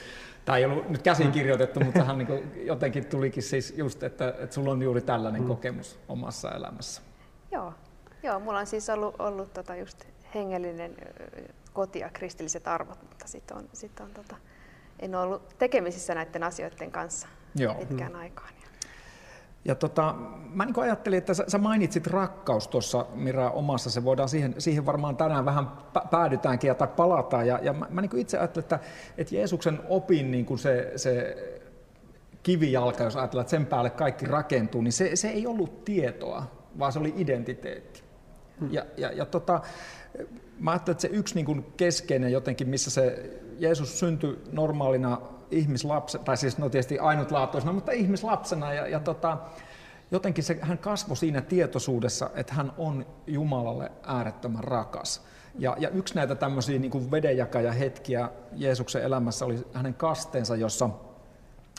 tämä 0.46 0.58
ei 0.58 0.66
ollut 0.66 0.90
nyt 0.90 1.02
käsin 1.02 1.32
kirjoitettu, 1.32 1.80
mutta 1.80 2.00
tähän 2.00 2.18
niin 2.18 2.28
kuin, 2.28 2.52
jotenkin 2.66 3.06
tulikin 3.06 3.44
siis 3.44 3.74
just, 3.78 4.04
että, 4.04 4.30
että 4.30 4.56
sulla 4.56 4.72
on 4.72 4.82
juuri 4.82 5.02
tällainen 5.02 5.42
mm. 5.42 5.48
kokemus 5.48 6.00
omassa 6.08 6.52
elämässä. 6.52 7.02
Joo, 7.52 7.74
Joo 8.24 8.40
mulla 8.40 8.60
on 8.60 8.68
siis 8.68 8.90
ollut, 8.90 9.16
ollut 9.20 9.54
tota 9.54 9.76
just 9.76 10.06
hengellinen 10.36 10.96
koti 11.74 12.00
ja 12.00 12.10
kristilliset 12.10 12.68
arvot, 12.68 13.02
mutta 13.02 13.28
sitten 13.28 13.58
on, 13.58 13.70
sit 13.74 14.00
on 14.00 14.12
tota, 14.14 14.36
en 15.00 15.16
ole 15.16 15.24
ollut 15.24 15.58
tekemisissä 15.58 16.16
näiden 16.16 16.44
asioiden 16.44 16.92
kanssa 16.92 17.28
Joo. 17.56 17.74
pitkään 17.74 18.12
mm. 18.12 18.20
aikaan. 18.20 18.58
Ja 19.68 19.76
tota, 19.76 20.16
mä 20.54 20.66
niin 20.66 20.80
ajattelin, 20.80 21.18
että 21.18 21.34
sä, 21.34 21.44
sä 21.48 21.58
mainitsit 21.58 22.08
rakkaus 22.08 22.68
tuossa 22.68 23.06
Mira 23.14 23.50
omassa, 23.50 23.90
se 23.90 24.04
voidaan 24.04 24.30
siihen, 24.30 24.56
siihen 24.58 24.86
varmaan 24.86 25.18
tänään 25.18 25.46
vähän 25.46 25.68
päädytäänkin 26.12 26.68
ja 26.68 26.76
tai 26.76 26.88
palataan. 26.88 27.48
Ja, 27.48 27.60
ja 27.62 27.74
mä, 27.74 27.88
mä 27.90 28.02
niin 28.02 28.18
itse 28.18 28.38
ajattelen, 28.38 28.64
että, 28.64 28.80
että 29.18 29.36
Jeesuksen 29.36 29.80
opin 29.90 30.32
niin 30.32 30.58
se, 30.58 30.92
se 30.96 31.38
kivijalka, 32.44 33.04
jos 33.04 33.16
ajatellaan, 33.16 33.44
että 33.44 33.52
sen 33.52 33.66
päälle 33.66 33.90
kaikki 33.90 34.26
rakentuu, 34.26 34.82
niin 34.82 34.94
se, 34.94 35.16
se 35.16 35.28
ei 35.28 35.48
ollut 35.48 35.86
tietoa, 35.86 36.44
vaan 36.80 36.92
se 36.92 37.00
oli 37.00 37.14
identiteetti. 37.18 38.04
Hmm. 38.60 38.74
Ja, 38.74 38.86
ja, 38.98 39.12
ja 39.12 39.26
tota, 39.26 39.62
mä 40.60 40.72
ajattelen, 40.72 40.94
että 40.94 41.02
se 41.02 41.08
yksi 41.08 41.36
niin 41.36 41.46
kuin 41.46 41.66
keskeinen 41.78 42.32
jotenkin, 42.32 42.70
missä 42.70 42.92
se 42.92 43.30
Jeesus 43.60 44.00
syntyi 44.00 44.44
normaalina 44.52 45.22
ihmislapsena, 45.52 46.24
tai 46.24 46.38
siis 46.38 46.58
no 46.58 46.70
tietysti 46.70 47.00
ainutlaatuisena, 47.00 47.74
mutta 47.74 47.92
ihmislapsena, 47.92 48.74
ja, 48.74 48.88
ja 48.88 49.00
tota, 49.00 49.38
jotenkin 50.12 50.44
se, 50.44 50.60
hän 50.62 50.78
kasvoi 50.78 51.18
siinä 51.18 51.42
tietoisuudessa, 51.42 52.30
että 52.36 52.54
hän 52.54 52.72
on 52.78 53.06
Jumalalle 53.28 53.92
äärettömän 54.04 54.64
rakas. 54.64 55.22
Ja, 55.60 55.76
ja 55.80 55.90
yksi 55.90 56.16
näitä 56.16 56.36
tämmöisiä 56.36 56.80
niin 56.80 57.12
vedenjakajahetkiä 57.12 58.30
Jeesuksen 58.54 59.04
elämässä 59.04 59.46
oli 59.46 59.68
hänen 59.74 59.94
kasteensa, 59.94 60.56
jossa 60.56 60.90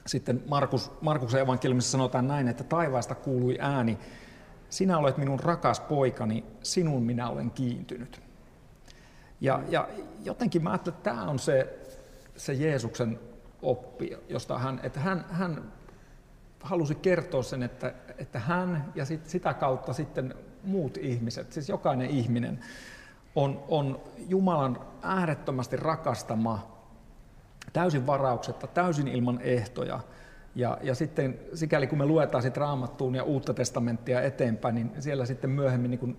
sitten 0.06 0.42
Markus, 0.48 0.90
Markuksen 1.00 1.40
evankeliumissa 1.40 1.90
sanotaan 1.90 2.28
näin, 2.28 2.48
että 2.48 2.64
taivaasta 2.64 3.14
kuului 3.14 3.58
ääni, 3.60 3.98
sinä 4.70 4.98
olet 4.98 5.16
minun 5.16 5.40
rakas 5.40 5.80
poikani, 5.80 6.44
sinun 6.62 7.02
minä 7.02 7.28
olen 7.28 7.50
kiintynyt. 7.50 8.27
Ja, 9.40 9.62
ja 9.68 9.88
jotenkin 10.24 10.62
mä 10.62 10.70
ajattelen, 10.70 10.96
että 10.96 11.10
tämä 11.10 11.24
on 11.24 11.38
se, 11.38 11.78
se 12.36 12.52
Jeesuksen 12.52 13.18
oppi, 13.62 14.18
josta 14.28 14.58
hän, 14.58 14.80
että 14.82 15.00
hän, 15.00 15.24
hän 15.30 15.72
halusi 16.62 16.94
kertoa 16.94 17.42
sen, 17.42 17.62
että, 17.62 17.94
että 18.18 18.38
hän 18.38 18.92
ja 18.94 19.04
sit, 19.04 19.26
sitä 19.26 19.54
kautta 19.54 19.92
sitten 19.92 20.34
muut 20.64 20.96
ihmiset, 20.96 21.52
siis 21.52 21.68
jokainen 21.68 22.10
ihminen, 22.10 22.60
on, 23.34 23.64
on 23.68 24.00
Jumalan 24.28 24.80
äärettömästi 25.02 25.76
rakastama, 25.76 26.78
täysin 27.72 28.06
varauksetta, 28.06 28.66
täysin 28.66 29.08
ilman 29.08 29.40
ehtoja, 29.40 30.00
Ja, 30.54 30.78
ja 30.82 30.94
sitten 30.94 31.38
sikäli 31.54 31.86
kun 31.86 31.98
me 31.98 32.06
luetaan 32.06 32.42
sit 32.42 32.56
Raamattuun 32.56 33.14
ja 33.14 33.22
Uutta 33.22 33.54
testamenttia 33.54 34.22
eteenpäin, 34.22 34.74
niin 34.74 34.92
siellä 34.98 35.26
sitten 35.26 35.50
myöhemmin 35.50 35.90
niin 35.90 36.16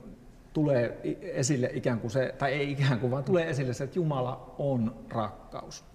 tulee 0.59 0.99
esille 1.21 1.69
ikään 1.73 1.99
kuin 1.99 2.11
se, 2.11 2.35
tai 2.37 2.53
ei 2.53 2.71
ikään 2.71 2.99
kuin, 2.99 3.11
vaan 3.11 3.23
tulee 3.23 3.49
esille 3.49 3.73
se, 3.73 3.83
että 3.83 3.99
Jumala 3.99 4.55
on 4.57 4.95
rakkaus. 5.09 5.85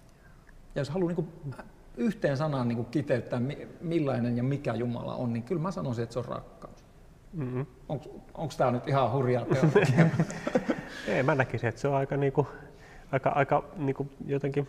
Ja 0.75 0.81
jos 0.81 0.91
haluaa 0.91 1.09
niin 1.09 1.17
kuin 1.17 1.55
yhteen 1.97 2.37
sanaan 2.37 2.69
niin 2.69 2.77
kuin 2.77 2.89
kiteyttää, 2.91 3.41
millainen 3.81 4.37
ja 4.37 4.43
mikä 4.43 4.75
Jumala 4.75 5.15
on, 5.15 5.33
niin 5.33 5.43
kyllä 5.43 5.63
mä 5.63 5.71
sanoisin, 5.71 6.03
että 6.03 6.13
se 6.13 6.19
on 6.19 6.25
rakkaus. 6.25 6.85
Mm-hmm. 7.33 7.67
Onko 8.35 8.55
tämä 8.57 8.71
nyt 8.71 8.89
ihan 8.89 9.13
hurjaa 9.13 9.45
teologiaa? 9.45 10.09
ei, 11.09 11.23
mä 11.23 11.35
näkisin, 11.35 11.69
että 11.69 11.81
se 11.81 11.89
on 11.89 11.95
aika, 11.95 12.17
niinku, 12.17 12.47
aika, 13.13 13.31
aika 13.31 13.65
niinku 13.77 14.09
jotenkin 14.27 14.69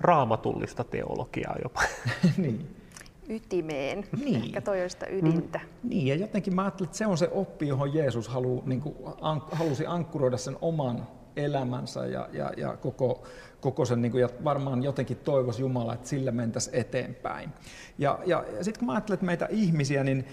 raamatullista 0.00 0.84
teologiaa 0.84 1.56
jopa. 1.62 1.82
niin. 2.36 2.76
Ytimeen. 3.28 4.04
Niin. 4.24 4.44
Ehkä 4.44 4.60
toi 4.60 4.82
on 4.82 4.90
sitä 4.90 5.06
ydintä. 5.06 5.58
Mm. 5.58 5.88
Niin, 5.88 6.06
ja 6.06 6.14
jotenkin 6.14 6.54
mä 6.54 6.62
ajattelen, 6.62 6.88
että 6.88 6.98
se 6.98 7.06
on 7.06 7.18
se 7.18 7.28
oppi, 7.32 7.68
johon 7.68 7.94
Jeesus 7.94 8.28
halu, 8.28 8.62
niin 8.66 8.80
kuin, 8.80 8.94
an, 9.20 9.42
halusi 9.52 9.86
ankkuroida 9.86 10.36
sen 10.36 10.56
oman 10.60 11.06
elämänsä 11.36 12.06
ja, 12.06 12.28
ja, 12.32 12.52
ja 12.56 12.76
koko, 12.76 13.22
koko 13.60 13.84
sen, 13.84 14.02
niin 14.02 14.12
kuin, 14.12 14.20
ja 14.20 14.28
varmaan 14.44 14.82
jotenkin 14.82 15.16
toivoisi 15.16 15.62
Jumala, 15.62 15.94
että 15.94 16.08
sillä 16.08 16.30
mentäisiin 16.30 16.76
eteenpäin. 16.76 17.50
Ja, 17.98 18.18
ja, 18.26 18.44
ja 18.56 18.64
sitten 18.64 18.78
kun 18.78 18.86
mä 18.86 18.92
ajattelen, 18.92 19.14
että 19.14 19.26
meitä 19.26 19.46
ihmisiä, 19.50 20.04
niin, 20.04 20.24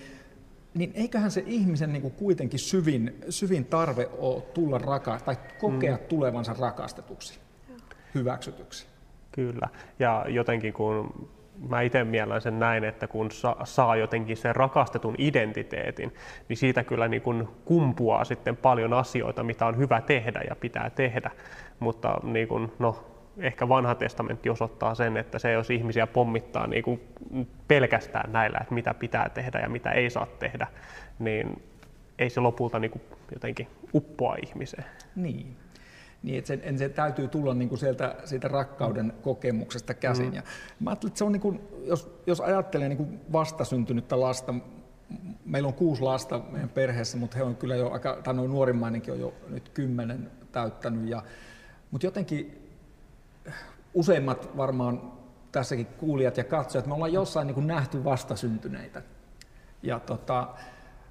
niin 0.74 0.92
eiköhän 0.96 1.32
se 1.32 1.44
ihmisen 1.46 1.94
niin 1.94 2.02
kuin 2.02 2.14
kuitenkin 2.14 2.60
syvin, 2.60 3.16
syvin 3.30 3.66
tarve 3.66 4.10
ole 4.18 4.42
tulla 4.42 4.78
rakas, 4.78 5.24
tai 5.24 5.36
kokea 5.60 5.96
mm. 5.96 6.04
tulevansa 6.04 6.56
rakastetuksi, 6.60 7.40
hyväksytyksi. 8.16 8.88
Kyllä, 9.32 9.70
ja 10.00 10.25
jotenkin 10.30 10.74
kun 10.74 11.30
mä 11.70 11.82
itse 11.82 12.04
miellän 12.04 12.42
sen 12.42 12.60
näin, 12.60 12.84
että 12.84 13.08
kun 13.08 13.30
saa 13.64 13.96
jotenkin 13.96 14.38
sen 14.38 14.56
rakastetun 14.56 15.16
identiteetin, 15.18 16.14
niin 16.50 16.58
siitä 16.58 16.84
kyllä 16.84 17.08
niin 17.08 17.22
kuin 17.22 17.48
kumpuaa 17.66 18.24
sitten 18.24 18.58
paljon 18.58 18.94
asioita, 18.94 19.44
mitä 19.44 19.66
on 19.66 19.78
hyvä 19.78 20.02
tehdä 20.02 20.42
ja 20.50 20.56
pitää 20.56 20.90
tehdä. 20.90 21.32
Mutta 21.80 22.18
niin 22.24 22.48
kuin, 22.48 22.72
no, 22.80 23.06
ehkä 23.38 23.70
vanha 23.70 23.96
testamentti 23.96 24.50
osoittaa 24.50 24.96
sen, 24.96 25.18
että 25.18 25.40
se 25.40 25.52
jos 25.52 25.70
ihmisiä 25.70 26.08
pommittaa 26.08 26.68
niin 26.68 26.84
kuin 26.84 27.02
pelkästään 27.68 28.32
näillä, 28.32 28.58
että 28.62 28.74
mitä 28.74 28.94
pitää 28.94 29.30
tehdä 29.30 29.60
ja 29.60 29.70
mitä 29.70 29.92
ei 29.92 30.10
saa 30.10 30.26
tehdä, 30.26 30.68
niin 31.20 31.64
ei 32.20 32.30
se 32.30 32.40
lopulta 32.40 32.80
niin 32.80 33.02
jotenkin 33.34 33.68
uppoa 33.94 34.36
ihmiseen. 34.44 34.86
Niin, 35.16 35.56
niin 36.25 36.38
että 36.38 36.48
se, 36.48 36.77
se 36.77 36.89
täytyy 36.89 37.27
tulla 37.27 37.53
niin 37.53 37.70
kuin 37.70 37.79
sieltä 37.79 38.15
siitä 38.25 38.48
rakkauden 38.48 39.13
kokemuksesta 39.22 39.94
käsin. 39.94 40.29
Mm. 40.29 40.34
Ja 40.34 40.44
mä 40.79 40.89
ajattelin, 40.89 41.10
että 41.12 41.17
se 41.17 41.24
on 41.24 41.32
niin 41.32 41.41
kuin, 41.41 41.62
jos, 41.84 42.22
jos 42.27 42.41
ajattelee 42.41 42.89
niin 42.89 42.98
kuin 42.98 43.22
vastasyntynyttä 43.32 44.20
lasta, 44.20 44.53
meillä 45.46 45.67
on 45.67 45.74
kuusi 45.74 46.01
lasta 46.01 46.41
meidän 46.51 46.70
perheessä, 46.70 47.17
mutta 47.17 47.38
he 47.38 47.44
on 47.44 47.55
kyllä 47.55 47.75
jo 47.75 47.91
aika, 47.91 48.20
tai 48.24 48.34
noin 48.34 48.51
nuorimmainenkin 48.51 49.13
on 49.13 49.20
jo 49.20 49.34
nyt 49.50 49.70
kymmenen 49.70 50.32
täyttänyt. 50.51 51.10
Ja, 51.10 51.24
mutta 51.91 52.08
jotenkin 52.08 52.70
useimmat 53.94 54.58
varmaan 54.58 55.12
tässäkin 55.51 55.86
kuulijat 55.86 56.38
ja 56.38 56.44
katsojat, 56.44 56.88
me 56.88 56.94
ollaan 56.94 57.13
jossain 57.13 57.48
niin 57.48 57.55
kuin 57.55 57.67
nähty 57.67 58.03
vastasyntyneitä. 58.03 59.01
Ja 59.84 60.00
tota, 60.00 60.48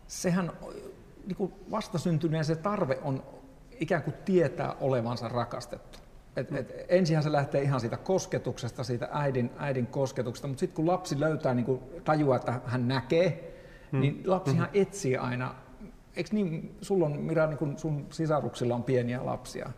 sehän 0.07 0.53
niin 1.27 1.37
kuin 1.37 1.53
vastasyntyneen 1.71 2.45
se 2.45 2.57
tarve 2.57 2.99
on 3.03 3.23
ikään 3.81 4.03
kuin 4.03 4.15
tietää 4.25 4.75
olevansa 4.81 5.29
rakastettu. 5.29 5.99
Et, 6.37 6.53
et, 6.53 6.87
ensinhän 6.89 7.23
se 7.23 7.33
lähtee 7.33 7.63
ihan 7.63 7.81
siitä 7.81 7.97
kosketuksesta, 7.97 8.85
siitä 8.85 9.09
äidin, 9.13 9.51
äidin 9.59 9.87
kosketuksesta, 9.87 10.49
mutta 10.49 10.61
sitten 10.61 10.77
kun 10.77 10.87
lapsi 10.87 11.21
löytää, 11.21 11.55
niin 11.55 11.67
kuin 11.67 11.81
tajua, 12.05 12.37
että 12.37 12.61
hän 12.67 12.89
näkee, 12.89 13.55
hmm. 13.93 14.01
niin 14.01 14.23
lapsihan 14.27 14.69
hmm. 14.73 14.83
etsii 14.83 15.17
aina. 15.17 15.55
Eikö 16.17 16.31
niin, 16.33 16.77
sulla 16.81 17.07
on 17.07 17.21
Mira, 17.21 17.47
niin 17.47 17.59
kun 17.59 17.79
sun 17.79 18.07
sisaruksilla 18.11 18.75
on 18.75 18.83
pieniä 18.83 19.27
lapsia. 19.27 19.71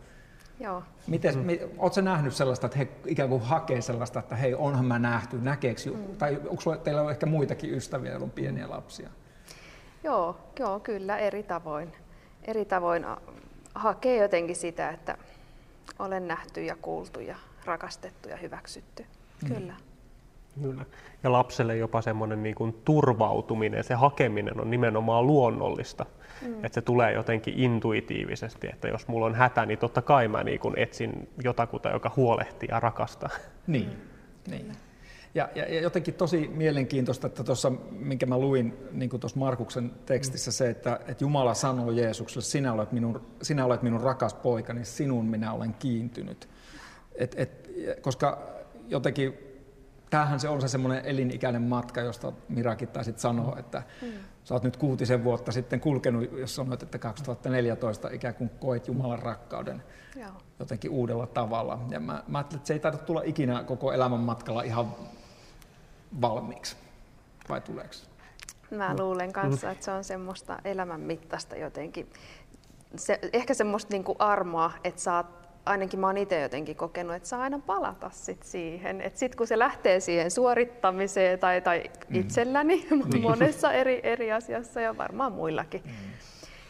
Joo. 0.60 0.82
Miten, 1.06 1.34
hmm. 1.34 1.48
Oletko 1.78 2.00
nähnyt 2.00 2.34
sellaista, 2.34 2.66
että 2.66 2.78
he 2.78 2.88
ikään 3.06 3.28
kuin 3.28 3.42
hakee 3.42 3.80
sellaista, 3.80 4.18
että 4.18 4.36
hei, 4.36 4.54
onhan 4.54 4.84
mä 4.84 4.98
nähty, 4.98 5.38
näkeekö, 5.38 5.80
hmm. 5.84 6.16
tai 6.18 6.40
onko 6.48 6.76
teillä 6.76 7.02
on 7.02 7.10
ehkä 7.10 7.26
muitakin 7.26 7.74
ystäviä, 7.74 8.10
joilla 8.10 8.24
on 8.24 8.30
pieniä 8.30 8.70
lapsia? 8.70 9.10
Joo, 10.04 10.36
joo, 10.58 10.80
kyllä 10.80 11.18
eri 11.18 11.42
tavoin. 11.42 11.92
Eri 12.44 12.64
tavoin 12.64 13.04
hakee 13.78 14.22
jotenkin 14.22 14.56
sitä, 14.56 14.90
että 14.90 15.18
olen 15.98 16.28
nähty 16.28 16.64
ja 16.64 16.76
kuultu 16.82 17.20
ja 17.20 17.36
rakastettu 17.64 18.28
ja 18.28 18.36
hyväksytty. 18.36 19.06
Mm. 19.42 19.54
Kyllä. 19.54 19.74
Kyllä. 20.62 20.84
Ja 21.22 21.32
lapselle 21.32 21.76
jopa 21.76 22.02
semmoinen 22.02 22.42
niin 22.42 22.54
kuin 22.54 22.80
turvautuminen, 22.84 23.84
se 23.84 23.94
hakeminen 23.94 24.60
on 24.60 24.70
nimenomaan 24.70 25.26
luonnollista. 25.26 26.06
Mm. 26.42 26.64
Että 26.64 26.74
se 26.74 26.82
tulee 26.82 27.12
jotenkin 27.12 27.54
intuitiivisesti, 27.56 28.66
että 28.72 28.88
jos 28.88 29.08
mulla 29.08 29.26
on 29.26 29.34
hätä, 29.34 29.66
niin 29.66 29.78
totta 29.78 30.02
kai 30.02 30.28
mä 30.28 30.44
niin 30.44 30.60
kuin 30.60 30.78
etsin 30.78 31.28
jotakuta, 31.44 31.90
joka 31.90 32.12
huolehtii 32.16 32.68
ja 32.72 32.80
rakastaa. 32.80 33.28
Niin, 33.66 33.90
niin. 34.46 34.72
Ja, 35.36 35.48
ja, 35.54 35.74
ja 35.74 35.80
jotenkin 35.80 36.14
tosi 36.14 36.48
mielenkiintoista, 36.48 37.26
että 37.26 37.44
tuossa, 37.44 37.72
minkä 37.90 38.26
mä 38.26 38.38
luin 38.38 38.74
niin 38.92 39.10
tuossa 39.10 39.38
Markuksen 39.38 39.90
tekstissä, 40.06 40.52
se, 40.52 40.70
että, 40.70 41.00
että 41.06 41.24
Jumala 41.24 41.54
sanoo 41.54 41.90
Jeesukselle, 41.90 42.44
sinä 42.44 42.72
olet, 42.72 42.92
minun, 42.92 43.26
sinä 43.42 43.64
olet 43.64 43.82
minun 43.82 44.00
rakas 44.00 44.34
poikani, 44.34 44.84
sinun 44.84 45.24
minä 45.24 45.52
olen 45.52 45.74
kiintynyt. 45.74 46.48
Et, 47.14 47.34
et, 47.38 47.70
koska 48.00 48.42
jotenkin 48.88 49.34
tämähän 50.10 50.40
se 50.40 50.48
on 50.48 50.60
se 50.60 50.68
semmoinen 50.68 51.04
elinikäinen 51.04 51.62
matka, 51.62 52.00
josta 52.00 52.32
Mirakin 52.48 52.88
taisit 52.88 53.18
sanoa, 53.18 53.58
että 53.58 53.82
mm. 54.02 54.08
sä 54.44 54.54
oot 54.54 54.62
nyt 54.62 54.76
kuutisen 54.76 55.24
vuotta 55.24 55.52
sitten 55.52 55.80
kulkenut, 55.80 56.32
jos 56.32 56.54
sanoit, 56.54 56.82
että 56.82 56.98
2014 56.98 58.08
ikään 58.10 58.34
kuin 58.34 58.50
koet 58.60 58.88
Jumalan 58.88 59.18
rakkauden 59.18 59.82
Joo. 60.16 60.30
jotenkin 60.58 60.90
uudella 60.90 61.26
tavalla. 61.26 61.78
Ja 61.90 62.00
mä, 62.00 62.22
mä 62.28 62.38
ajattelin, 62.38 62.58
että 62.58 62.66
se 62.66 62.74
ei 62.74 62.80
taida 62.80 62.98
tulla 62.98 63.22
ikinä 63.24 63.64
koko 63.64 63.92
elämän 63.92 64.20
matkalla 64.20 64.62
ihan 64.62 64.86
valmiiksi, 66.20 66.76
vai 67.48 67.60
tuleeko? 67.60 67.94
Mä 68.70 68.96
luulen 68.98 69.32
kanssa, 69.32 69.70
että 69.70 69.84
se 69.84 69.90
on 69.90 70.04
semmoista 70.04 70.58
elämän 70.64 71.00
mittaista 71.00 71.56
jotenkin. 71.56 72.10
Se, 72.96 73.18
ehkä 73.32 73.54
semmoista 73.54 73.94
niinku 73.94 74.16
armoa, 74.18 74.72
että 74.84 75.00
saat 75.00 75.46
ainakin 75.66 76.00
mä 76.00 76.06
oon 76.06 76.16
itse 76.16 76.40
jotenkin 76.40 76.76
kokenut, 76.76 77.16
että 77.16 77.28
saa 77.28 77.42
aina 77.42 77.58
palata 77.58 78.10
sit 78.10 78.42
siihen. 78.42 79.00
Että 79.00 79.18
sitten 79.18 79.38
kun 79.38 79.46
se 79.46 79.58
lähtee 79.58 80.00
siihen 80.00 80.30
suorittamiseen 80.30 81.38
tai, 81.38 81.60
tai 81.60 81.84
mm. 82.08 82.20
itselläni, 82.20 82.86
mm. 82.90 83.20
monessa 83.22 83.72
eri, 83.72 84.00
eri 84.02 84.32
asiassa 84.32 84.80
ja 84.80 84.96
varmaan 84.96 85.32
muillakin, 85.32 85.82
mm. 85.84 85.90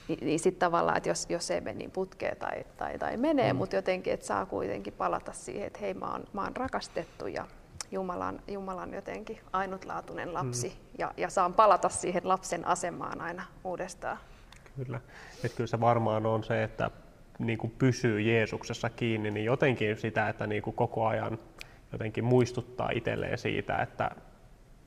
niin, 0.08 0.18
niin 0.22 0.40
sitten 0.40 0.60
tavallaan, 0.60 0.96
että 0.96 1.08
jos, 1.08 1.26
jos 1.28 1.50
ei 1.50 1.60
mene 1.60 1.78
niin 1.78 1.90
putkee 1.90 2.34
tai, 2.34 2.64
tai, 2.76 2.98
tai 2.98 3.16
menee, 3.16 3.52
mm. 3.52 3.56
mutta 3.56 3.76
jotenkin, 3.76 4.12
että 4.12 4.26
saa 4.26 4.46
kuitenkin 4.46 4.92
palata 4.92 5.32
siihen, 5.32 5.66
että 5.66 5.78
hei 5.78 5.94
mä 5.94 6.12
oon, 6.12 6.24
mä 6.32 6.42
oon 6.42 6.56
rakastettu 6.56 7.26
ja 7.26 7.46
Jumalan, 7.90 8.42
Jumalan 8.48 8.94
jotenkin 8.94 9.38
ainutlaatuinen 9.52 10.34
lapsi 10.34 10.68
mm. 10.68 10.74
ja, 10.98 11.14
ja 11.16 11.30
saan 11.30 11.54
palata 11.54 11.88
siihen 11.88 12.28
lapsen 12.28 12.66
asemaan 12.66 13.20
aina 13.20 13.42
uudestaan. 13.64 14.18
Kyllä. 14.76 15.00
että 15.44 15.56
kyllä 15.56 15.68
se 15.68 15.80
varmaan 15.80 16.26
on 16.26 16.44
se, 16.44 16.62
että 16.62 16.90
niin 17.38 17.58
kuin 17.58 17.74
pysyy 17.78 18.20
Jeesuksessa 18.20 18.90
kiinni, 18.90 19.30
niin 19.30 19.44
jotenkin 19.44 19.96
sitä, 19.96 20.28
että 20.28 20.46
niin 20.46 20.62
kuin 20.62 20.76
koko 20.76 21.06
ajan 21.06 21.38
jotenkin 21.92 22.24
muistuttaa 22.24 22.90
itselleen 22.90 23.38
siitä, 23.38 23.76
että 23.76 24.10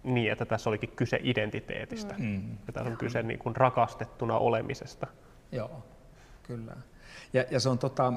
niin, 0.04 0.32
että 0.32 0.46
tässä 0.46 0.70
olikin 0.70 0.92
kyse 0.96 1.20
identiteetistä. 1.24 2.16
Mm. 2.18 2.26
mm. 2.26 2.58
Ja 2.68 2.74
tässä 2.74 2.90
on 2.90 2.98
kyse 2.98 3.24
niin 3.24 3.40
kuin 3.40 3.56
rakastettuna 3.56 4.38
olemisesta. 4.38 5.08
Joo, 5.52 5.84
kyllä. 6.44 6.76
Ja, 7.34 7.46
ja 7.52 7.60
se 7.60 7.70
on 7.70 7.80
tota, 7.80 8.14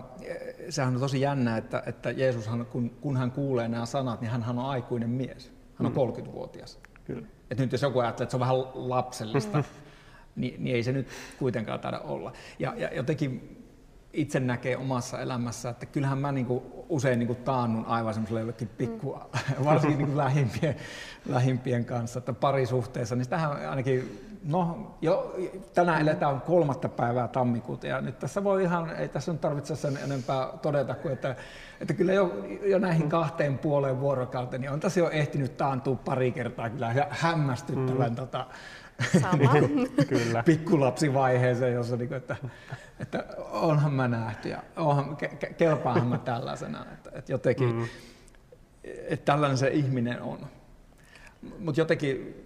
sehän 0.68 0.94
on 0.94 1.00
tosi 1.00 1.20
jännä, 1.20 1.56
että, 1.56 1.82
että 1.86 2.10
Jeesushan, 2.10 2.66
kun, 2.66 2.90
kun 2.90 3.16
hän 3.16 3.30
kuulee 3.30 3.68
nämä 3.68 3.86
sanat, 3.86 4.20
niin 4.20 4.30
hän 4.30 4.58
on 4.58 4.58
aikuinen 4.58 5.10
mies. 5.10 5.52
Hän 5.74 5.86
on 5.86 5.92
mm. 5.92 6.24
30-vuotias. 6.24 6.78
Kyllä. 7.04 7.26
Et 7.50 7.58
nyt 7.58 7.72
jos 7.72 7.82
joku 7.82 7.98
ajattelee, 7.98 8.24
että 8.24 8.30
se 8.30 8.36
on 8.36 8.40
vähän 8.40 8.56
lapsellista, 8.74 9.58
mm-hmm. 9.58 9.72
niin, 10.36 10.64
niin 10.64 10.76
ei 10.76 10.82
se 10.82 10.92
nyt 10.92 11.08
kuitenkaan 11.38 11.80
taida 11.80 11.98
olla. 11.98 12.32
Ja, 12.58 12.74
ja 12.76 12.94
jotenkin 12.94 13.58
itse 14.12 14.40
näkee 14.40 14.76
omassa 14.76 15.20
elämässä, 15.20 15.70
että 15.70 15.86
kyllähän 15.86 16.18
mä 16.18 16.32
niinku 16.32 16.84
usein 16.88 17.18
niinku 17.18 17.34
taannun 17.34 17.86
aivan 17.86 18.14
semmoiselle 18.14 18.40
jollekin 18.40 18.68
pikku, 18.68 19.14
mm. 19.58 19.64
varsinkin 19.64 19.98
niinku 19.98 20.16
lähimpien, 20.16 20.76
lähimpien 21.26 21.84
kanssa, 21.84 22.18
että 22.18 22.32
parisuhteessa, 22.32 23.16
niin 23.16 23.24
sitähän 23.24 23.68
ainakin 23.68 24.20
No, 24.44 24.94
jo, 25.00 25.36
tänään 25.74 26.00
eletään 26.00 26.40
kolmatta 26.40 26.88
päivää 26.88 27.28
tammikuuta 27.28 27.86
ja 27.86 28.00
nyt 28.00 28.18
tässä 28.18 28.44
voi 28.44 28.62
ihan, 28.62 28.96
ei 28.96 29.08
tässä 29.08 29.32
nyt 29.32 29.40
tarvitse 29.40 29.76
sen 29.76 29.98
enempää 30.04 30.48
todeta 30.62 30.94
kuin, 30.94 31.12
että, 31.12 31.36
että 31.80 31.94
kyllä 31.94 32.12
jo, 32.12 32.44
jo 32.62 32.78
näihin 32.78 33.08
kahteen 33.08 33.58
puoleen 33.58 34.00
vuorokauteen 34.00 34.60
niin 34.60 34.70
on 34.70 34.80
tässä 34.80 35.00
jo 35.00 35.10
ehtinyt 35.10 35.56
taantua 35.56 35.96
pari 35.96 36.32
kertaa 36.32 36.70
kyllä 36.70 37.06
hämmästyttävän 37.10 38.10
mm. 38.10 38.16
tota, 38.16 38.46
niin 39.38 39.90
kyllä. 40.08 40.42
pikkulapsivaiheeseen, 40.42 41.74
jossa 41.74 41.96
niin 41.96 42.08
kuin, 42.08 42.18
että, 42.18 42.36
että 43.00 43.24
onhan 43.50 43.92
mä 43.92 44.08
nähty 44.08 44.48
ja 44.48 44.62
onhan, 44.76 45.16
ke, 45.16 45.28
kelpaahan 45.58 46.06
mä 46.06 46.18
tällaisena, 46.18 46.86
että, 46.92 47.10
että 47.14 47.32
jotenkin, 47.32 47.74
mm. 47.74 47.88
että 48.84 49.32
tällainen 49.32 49.58
se 49.58 49.68
ihminen 49.68 50.22
on. 50.22 50.46
Mutta 51.58 51.80
jotenkin 51.80 52.42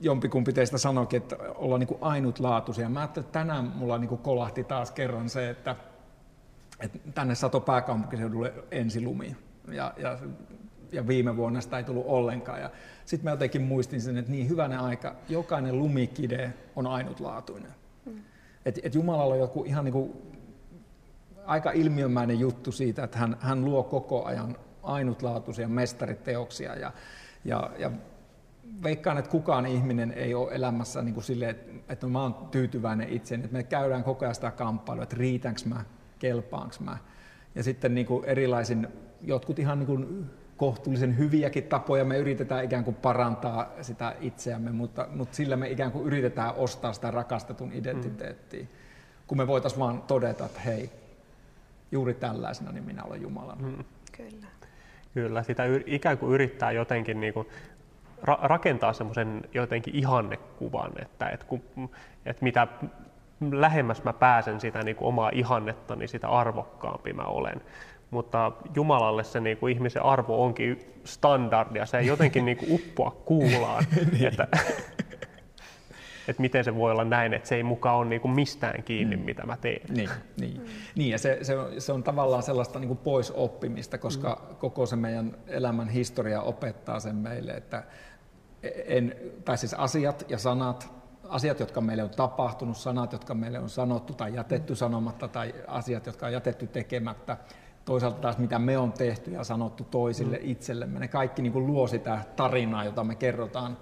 jompikumpi 0.00 0.52
teistä 0.52 0.78
sanoikin, 0.78 1.16
että 1.16 1.36
ollaan 1.54 1.80
niin 1.80 1.88
kuin 1.88 1.98
ainutlaatuisia. 2.02 2.88
Mä 2.88 3.00
ajattelin, 3.00 3.26
että 3.26 3.38
tänään 3.38 3.64
mulla 3.64 3.98
niin 3.98 4.08
kuin 4.08 4.20
kolahti 4.20 4.64
taas 4.64 4.90
kerran 4.90 5.28
se, 5.28 5.50
että, 5.50 5.76
että 6.80 6.98
tänne 7.14 7.34
sato 7.34 7.60
pääkaupunkiseudulle 7.60 8.52
ensilumi. 8.70 9.36
Ja, 9.68 9.94
ja, 9.96 10.18
ja 10.92 11.06
viime 11.06 11.36
vuonna 11.36 11.60
sitä 11.60 11.78
ei 11.78 11.84
tullut 11.84 12.06
ollenkaan. 12.06 12.60
Ja 12.60 12.70
sitten 13.04 13.24
mä 13.24 13.30
jotenkin 13.30 13.62
muistin 13.62 14.00
sen, 14.00 14.16
että 14.16 14.30
niin 14.30 14.48
hyvänä 14.48 14.82
aika, 14.82 15.14
jokainen 15.28 15.78
lumikide 15.78 16.52
on 16.76 16.86
ainutlaatuinen. 16.86 17.74
Mm. 18.06 18.18
Et, 18.64 18.80
et 18.82 18.94
Jumalalla 18.94 19.34
on 19.34 19.40
joku 19.40 19.64
ihan 19.64 19.84
niin 19.84 19.92
kuin 19.92 20.12
aika 21.46 21.70
ilmiömäinen 21.70 22.38
juttu 22.38 22.72
siitä, 22.72 23.04
että 23.04 23.18
hän, 23.18 23.36
hän 23.40 23.64
luo 23.64 23.82
koko 23.82 24.24
ajan 24.24 24.56
ainutlaatuisia 24.82 25.68
mestariteoksia 25.68 26.76
ja, 26.76 26.92
ja, 27.44 27.70
ja 27.78 27.90
veikkaan, 28.82 29.18
että 29.18 29.30
kukaan 29.30 29.66
ihminen 29.66 30.12
ei 30.12 30.34
ole 30.34 30.54
elämässä 30.54 31.02
niin 31.02 31.14
kuin 31.14 31.24
silleen, 31.24 31.56
että, 31.88 32.06
mä 32.06 32.22
oon 32.22 32.34
tyytyväinen 32.50 33.08
itse, 33.08 33.34
että 33.34 33.48
me 33.52 33.62
käydään 33.62 34.04
koko 34.04 34.24
ajan 34.24 34.34
sitä 34.34 34.50
kamppailua, 34.50 35.02
että 35.02 35.16
riitänkö 35.18 35.60
mä, 35.64 35.84
kelpaanko 36.18 36.76
mä. 36.80 36.98
Ja 37.54 37.62
sitten 37.62 37.94
niin 37.94 38.06
kuin 38.06 38.24
erilaisin, 38.24 38.88
jotkut 39.22 39.58
ihan 39.58 39.78
niin 39.78 39.86
kuin 39.86 40.30
kohtuullisen 40.56 41.18
hyviäkin 41.18 41.64
tapoja 41.64 42.04
me 42.04 42.18
yritetään 42.18 42.64
ikään 42.64 42.84
kuin 42.84 42.96
parantaa 42.96 43.70
sitä 43.80 44.16
itseämme, 44.20 44.72
mutta, 44.72 45.08
mutta 45.14 45.36
sillä 45.36 45.56
me 45.56 45.70
ikään 45.70 45.92
kuin 45.92 46.06
yritetään 46.06 46.54
ostaa 46.54 46.92
sitä 46.92 47.10
rakastetun 47.10 47.72
identiteettiä, 47.72 48.62
mm. 48.62 48.68
kun 49.26 49.38
me 49.38 49.46
voitaisiin 49.46 49.80
vaan 49.80 50.02
todeta, 50.02 50.44
että 50.44 50.60
hei, 50.60 50.90
juuri 51.92 52.14
tällaisena 52.14 52.72
niin 52.72 52.84
minä 52.84 53.02
olen 53.02 53.22
Jumala. 53.22 53.56
Mm. 53.60 53.84
Kyllä. 54.16 54.46
Kyllä, 55.14 55.42
sitä 55.42 55.62
ikään 55.86 56.18
kuin 56.18 56.32
yrittää 56.32 56.72
jotenkin 56.72 57.20
niin 57.20 57.34
kuin 57.34 57.46
ra- 58.28 58.38
rakentaa 58.42 58.92
semmoisen 58.92 59.42
jotenkin 59.54 59.94
ihannekuvan, 59.94 60.92
että, 61.02 61.28
että, 61.28 61.46
kun, 61.46 61.62
että 62.26 62.44
mitä 62.44 62.68
lähemmäs 63.52 64.04
mä 64.04 64.12
pääsen 64.12 64.60
sitä 64.60 64.82
niin 64.82 64.96
kuin 64.96 65.08
omaa 65.08 65.30
ihannetta, 65.34 65.96
niin 65.96 66.08
sitä 66.08 66.28
arvokkaampi 66.28 67.12
mä 67.12 67.22
olen. 67.22 67.60
Mutta 68.10 68.52
Jumalalle 68.74 69.24
se 69.24 69.40
niin 69.40 69.56
kuin 69.56 69.72
ihmisen 69.74 70.02
arvo 70.02 70.44
onkin 70.44 70.80
standardia, 71.04 71.86
se 71.86 71.98
ei 71.98 72.06
jotenkin 72.06 72.44
niin 72.44 72.56
kuin 72.56 72.72
uppoa 72.72 73.10
kuulaan. 73.10 73.84
niin. 74.12 74.26
että, 74.26 74.48
että 76.28 76.42
miten 76.42 76.64
se 76.64 76.76
voi 76.76 76.92
olla 76.92 77.04
näin, 77.04 77.34
että 77.34 77.48
se 77.48 77.54
ei 77.54 77.62
mukaan 77.62 77.96
ole 77.96 78.06
niinku 78.06 78.28
mistään 78.28 78.82
kiinni, 78.82 79.16
mm. 79.16 79.22
mitä 79.22 79.46
mä 79.46 79.56
teen. 79.56 79.82
Niin, 79.88 80.10
niin. 80.40 80.60
Mm. 80.60 80.66
niin 80.94 81.10
ja 81.10 81.18
se, 81.18 81.38
se, 81.42 81.58
on, 81.58 81.80
se 81.80 81.92
on 81.92 82.02
tavallaan 82.02 82.42
sellaista 82.42 82.78
niinku 82.78 82.94
pois 82.94 83.30
oppimista, 83.30 83.98
koska 83.98 84.46
mm. 84.48 84.56
koko 84.56 84.86
se 84.86 84.96
meidän 84.96 85.36
elämän 85.46 85.88
historia 85.88 86.42
opettaa 86.42 87.00
sen 87.00 87.16
meille, 87.16 87.52
että 87.52 87.84
en, 88.86 89.16
tai 89.44 89.58
siis 89.58 89.74
asiat 89.74 90.24
ja 90.28 90.38
sanat, 90.38 90.92
asiat, 91.28 91.60
jotka 91.60 91.80
meille 91.80 92.02
on 92.02 92.10
tapahtunut, 92.10 92.76
sanat, 92.76 93.12
jotka 93.12 93.34
meille 93.34 93.58
on 93.58 93.70
sanottu 93.70 94.12
tai 94.14 94.34
jätetty 94.34 94.74
sanomatta, 94.74 95.28
tai 95.28 95.54
asiat, 95.66 96.06
jotka 96.06 96.26
on 96.26 96.32
jätetty 96.32 96.66
tekemättä, 96.66 97.36
toisaalta 97.84 98.20
taas 98.20 98.38
mitä 98.38 98.58
me 98.58 98.78
on 98.78 98.92
tehty 98.92 99.30
ja 99.30 99.44
sanottu 99.44 99.84
toisille 99.84 100.36
mm. 100.36 100.50
itsellemme, 100.50 101.00
ne 101.00 101.08
kaikki 101.08 101.42
niin 101.42 101.52
kuin 101.52 101.66
luo 101.66 101.86
sitä 101.86 102.20
tarinaa, 102.36 102.84
jota 102.84 103.04
me 103.04 103.14
kerrotaan 103.14 103.78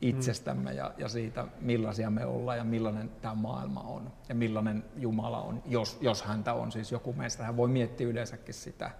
itsestämme 0.00 0.72
ja, 0.72 0.92
ja 0.98 1.08
siitä, 1.08 1.46
millaisia 1.60 2.10
me 2.10 2.26
ollaan 2.26 2.58
ja 2.58 2.64
millainen 2.64 3.10
tämä 3.22 3.34
maailma 3.34 3.80
on 3.80 4.12
ja 4.28 4.34
millainen 4.34 4.84
Jumala 4.96 5.42
on, 5.42 5.62
jos, 5.66 5.98
jos 6.00 6.22
häntä 6.22 6.54
on 6.54 6.72
siis 6.72 6.92
joku 6.92 7.12
meistä. 7.12 7.44
Hän 7.44 7.56
voi 7.56 7.68
miettiä 7.68 8.06
yleensäkin 8.06 8.54
sitä. 8.54 8.90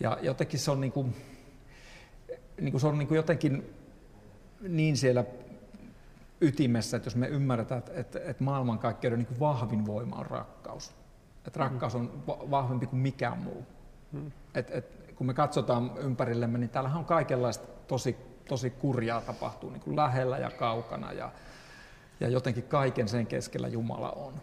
Ja 0.00 0.18
jotenkin 0.22 0.60
se 0.60 0.70
on, 0.70 0.80
niin 0.80 0.92
kuin, 0.92 1.16
niin 2.60 2.70
kuin 2.70 2.80
se 2.80 2.86
on 2.86 2.98
niin 2.98 3.08
kuin 3.08 3.16
jotenkin 3.16 3.75
niin 4.60 4.96
siellä 4.96 5.24
ytimessä, 6.40 6.96
että 6.96 7.06
jos 7.06 7.16
me 7.16 7.28
ymmärretään, 7.28 7.78
että, 7.78 7.92
että, 7.94 8.18
että 8.24 8.44
maailmankaikkeuden 8.44 9.18
niin 9.18 9.40
vahvin 9.40 9.86
voima 9.86 10.16
on 10.16 10.26
rakkaus. 10.26 10.94
Että 11.46 11.60
rakkaus 11.60 11.94
on 11.94 12.22
vahvempi 12.26 12.86
kuin 12.86 13.00
mikään 13.00 13.38
muu. 13.38 13.66
Hmm. 14.12 14.32
Et, 14.54 14.70
et, 14.70 15.14
kun 15.14 15.26
me 15.26 15.34
katsotaan 15.34 15.90
ympärillemme, 15.96 16.58
niin 16.58 16.70
täällähän 16.70 16.98
on 16.98 17.04
kaikenlaista 17.04 17.68
tosi 17.86 18.16
tosi 18.48 18.70
kurjaa 18.70 19.20
tapahtuu 19.20 19.70
niin 19.70 19.80
kuin 19.80 19.96
lähellä 19.96 20.38
ja 20.38 20.50
kaukana 20.50 21.12
ja, 21.12 21.30
ja 22.20 22.28
jotenkin 22.28 22.62
kaiken 22.62 23.08
sen 23.08 23.26
keskellä 23.26 23.68
Jumala 23.68 24.10
on. 24.10 24.34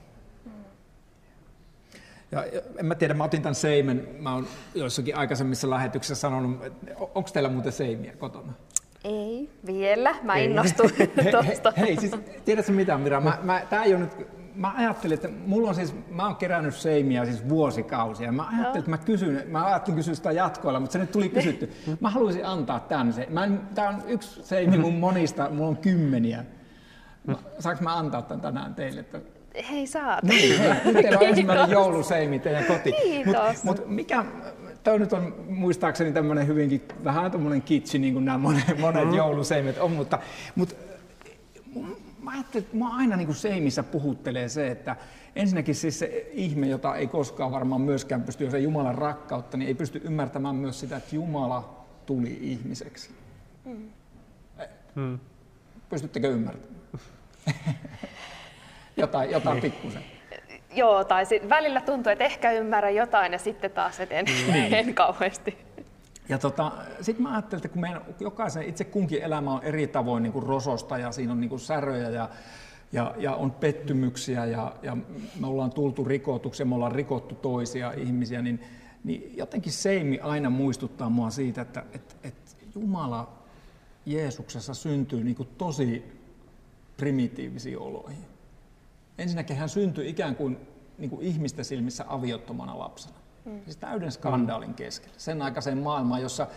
Ja 2.32 2.44
en 2.78 2.86
mä 2.86 2.96
tiedä, 2.96 3.14
mä 3.14 3.24
otin 3.24 3.42
tämän 3.42 3.56
seimen, 3.56 4.08
mä 4.20 4.34
oon 4.34 4.48
joissakin 4.76 5.16
aikaisemmissa 5.16 5.70
lähetyksissä 5.70 6.16
sanonut, 6.16 6.60
onko 7.00 7.30
teillä 7.34 7.50
muuten 7.50 7.72
seimiä 7.72 8.16
kotona? 8.16 8.54
Ei, 9.04 9.50
vielä. 9.66 10.16
Mä 10.24 10.36
innostun 10.36 10.90
tuosta. 11.32 11.74
Hei, 11.78 11.88
hei, 11.88 11.98
siis 11.98 12.16
tiedätkö 12.46 12.72
mitä 12.72 12.98
Mira? 12.98 13.22
Mä, 13.22 13.38
mä, 13.44 13.62
tää 13.70 13.84
ei 13.84 13.94
ole 13.94 14.02
nyt 14.04 14.28
mä 14.56 14.74
ajattelin, 14.78 15.14
että 15.14 15.30
mulla 15.46 15.70
on 15.70 15.76
siis, 15.76 15.96
mä 16.10 16.26
oon 16.26 16.36
kerännyt 16.36 16.76
seimiä 16.76 17.26
siis 17.26 17.50
vuosikausia. 17.50 18.32
Mä 18.32 18.44
ajattelin, 18.44 18.74
no. 18.74 18.80
että 18.80 18.90
mä 18.90 18.98
kysyn, 18.98 19.44
mä 19.48 19.66
ajattelin 19.66 19.98
kysyä 19.98 20.16
sitä 20.16 20.32
jatkoilla, 20.32 20.80
mutta 20.80 20.94
se 20.94 21.00
nyt 21.00 21.12
tuli 21.12 21.30
kysytty. 21.30 21.72
Mä 22.02 22.10
haluaisin 22.10 22.46
antaa 22.46 22.80
tämän. 22.80 23.14
Se, 23.14 23.28
mä 23.30 23.44
en, 23.44 23.62
tää 23.76 23.90
on 23.90 24.04
yksi 24.08 24.44
seimi 24.44 24.78
mun 24.78 24.94
monista, 24.94 25.50
mulla 25.50 25.70
on 25.70 25.78
kymmeniä. 25.78 26.46
Saanko 27.60 27.84
mä 27.84 27.98
antaa 27.98 28.22
tämän 28.22 28.42
tänään 28.42 28.76
teille? 28.76 29.00
Että... 29.00 29.20
Hei, 29.72 29.88
saat. 29.88 30.24
Niin, 30.24 30.60
hei, 30.60 30.70
nyt 30.86 30.94
teillä 30.94 31.20
on 31.20 31.28
ensimmäinen 31.30 31.70
jouluseimi 31.70 32.40
teidän 32.40 32.66
koti. 32.66 32.92
Kiitos. 32.92 33.64
Mut, 33.64 33.78
mut 33.78 33.88
mikä, 33.88 34.26
Tämä 34.84 34.98
nyt 34.98 35.14
on 35.14 35.36
muistaakseni 35.50 36.12
tämmöinen 36.12 36.48
hyvinkin, 36.48 36.82
vähän 37.04 37.32
tämmöinen 37.32 37.62
kitsi, 37.62 38.00
niin 38.00 38.14
kuin 38.14 38.26
nämä 38.26 38.38
monet, 38.38 38.80
monet 38.80 39.08
mm. 39.08 39.14
jouluseimet 39.14 39.78
on, 39.78 39.92
mutta, 39.92 40.20
mutta 40.56 40.76
mä 42.22 42.32
ajattelin, 42.32 42.66
että 42.66 42.78
mä 42.78 42.98
aina 42.98 43.16
niin 43.16 43.28
kuin 43.28 43.36
seimissä 43.36 43.84
puhuttelee 43.84 44.50
se, 44.50 44.68
että 44.68 44.96
ensinnäkin 45.36 45.76
siis 45.76 46.00
se 46.00 46.30
ihme, 46.32 46.68
jota 46.68 46.96
ei 46.96 47.08
koskaan 47.08 47.52
varmaan 47.52 47.82
myöskään 47.82 48.24
pysty, 48.24 48.44
jos 48.44 48.54
ei 48.54 48.64
Jumalan 48.64 48.96
rakkautta, 48.96 49.58
niin 49.58 49.68
ei 49.68 49.76
pysty 49.76 50.02
ymmärtämään 50.04 50.56
myös 50.56 50.80
sitä, 50.80 50.98
että 50.98 51.16
Jumala 51.16 51.86
tuli 52.06 52.38
ihmiseksi. 52.42 53.10
Mm. 53.66 53.90
Hmm. 54.96 55.20
Pystyttekö 55.90 56.30
ymmärtämään? 56.30 56.84
jotain 58.98 59.32
jotain 59.32 59.62
niin. 59.62 59.72
pikkusen. 59.72 60.04
Joo, 60.76 61.04
tai 61.04 61.26
sit 61.26 61.50
välillä 61.50 61.82
tuntuu, 61.82 62.12
että 62.12 62.26
ehkä 62.26 62.52
ymmärrän 62.52 62.96
jotain 62.96 63.34
ja 63.34 63.40
sitten 63.40 63.72
taas 63.72 64.00
et 64.00 64.12
en, 64.12 64.26
niin. 64.26 64.74
en 64.88 64.94
kauheasti. 64.94 65.58
Ja 66.30 66.38
tota, 66.38 66.72
sitten 67.02 67.24
mä 67.24 67.32
ajattelin, 67.34 67.60
että 67.60 67.70
kun 67.70 67.82
meidän 67.82 68.02
jokaisen 68.20 68.64
itse 68.64 68.84
kunkin 68.84 69.24
elämä 69.24 69.54
on 69.54 69.64
eri 69.64 69.88
tavoin 69.88 70.24
niin 70.24 70.34
kuin 70.34 70.46
rososta 70.46 70.98
ja 70.98 71.12
siinä 71.12 71.32
on 71.32 71.42
niin 71.42 71.50
kuin 71.50 71.60
säröjä 71.60 72.10
ja, 72.10 72.30
ja, 72.92 73.16
ja 73.18 73.36
on 73.36 73.52
pettymyksiä 73.52 74.46
ja, 74.46 74.76
ja 74.82 74.98
me 75.40 75.48
ollaan 75.48 75.72
tultu 75.72 76.04
rikotuksi 76.04 76.66
me 76.66 76.76
ollaan 76.76 76.92
rikottu 76.92 77.36
toisia 77.36 77.92
ihmisiä, 77.92 78.42
niin, 78.42 78.60
niin 79.04 79.38
jotenkin 79.38 79.74
seimi 79.74 80.20
aina 80.20 80.50
muistuttaa 80.50 81.10
mua 81.10 81.30
siitä, 81.30 81.62
että, 81.62 81.84
että, 81.94 82.16
että 82.24 82.52
Jumala 82.76 83.44
Jeesuksessa 84.06 84.74
syntyy 84.74 85.24
niin 85.24 85.36
kuin 85.36 85.50
tosi 85.58 86.20
primitiivisiin 86.98 87.80
oloihin. 87.80 88.33
Ensinnäkin 89.18 89.58
hän 89.58 89.70
syntyi 89.70 90.10
ikään 90.10 90.36
kuin, 90.36 90.58
niin 90.98 91.10
kuin 91.10 91.22
ihmisten 91.22 91.66
silmissä 91.66 92.06
aviottomana 92.08 92.80
lapsena. 92.80 93.16
Mm. 93.46 93.62
Siis 93.64 93.78
täyden 93.78 94.12
skandaalin 94.12 94.74
keskellä. 94.74 95.16
Sen 95.18 95.42
aikaiseen 95.42 95.78
maailmaan, 95.78 96.22
jossa 96.22 96.48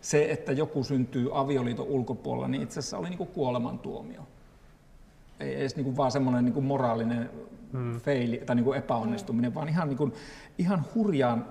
se, 0.00 0.30
että 0.30 0.52
joku 0.52 0.84
syntyy 0.84 1.28
avioliiton 1.32 1.86
ulkopuolella, 1.86 2.48
niin 2.48 2.62
itse 2.62 2.78
asiassa 2.78 2.98
oli 2.98 3.08
niin 3.08 3.18
kuin 3.18 3.30
kuolemantuomio. 3.30 4.20
Ei 5.40 5.54
edes 5.54 5.76
niin 5.76 5.84
kuin 5.84 5.96
vaan 5.96 6.12
semmoinen 6.12 6.44
niin 6.44 6.52
kuin 6.52 6.66
moraalinen 6.66 7.30
mm. 7.72 8.00
feili 8.00 8.42
tai 8.46 8.56
niin 8.56 8.64
kuin 8.64 8.78
epäonnistuminen, 8.78 9.50
mm. 9.50 9.54
vaan 9.54 9.68
ihan, 9.68 9.88
niin 9.88 9.98
kuin, 9.98 10.12
ihan 10.58 10.84
hurjaan 10.94 11.46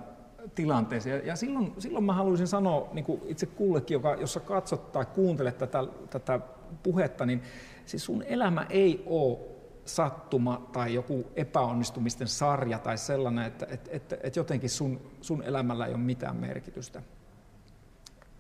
tilanteeseen. 0.56 1.26
Ja 1.26 1.36
silloin, 1.36 1.74
silloin 1.78 2.06
mä 2.06 2.14
haluaisin 2.14 2.48
sanoa 2.48 2.90
niin 2.94 3.06
kuin 3.06 3.22
itse 3.26 3.46
kullekin, 3.46 3.96
joka, 3.96 4.16
jossa 4.16 4.40
katsot 4.40 4.92
tai 4.92 5.06
kuuntelet 5.06 5.58
tätä, 5.58 5.84
tätä 6.10 6.40
puhetta, 6.84 7.26
niin 7.26 7.42
siis 7.86 8.06
sun 8.06 8.24
elämä 8.24 8.66
ei 8.70 9.04
ole 9.06 9.38
sattuma 9.86 10.70
tai 10.72 10.94
joku 10.94 11.28
epäonnistumisten 11.36 12.28
sarja 12.28 12.80
tai 12.80 12.98
sellainen, 12.98 13.46
että 13.46 13.68
että 13.70 13.90
että 13.94 14.18
että 14.24 14.40
jotenkin 14.40 14.70
sun, 14.70 15.02
sun 15.22 15.44
elämällä 15.44 15.86
ei 15.86 15.94
ole 15.94 16.02
mitään 16.02 16.36
merkitystä. 16.36 17.02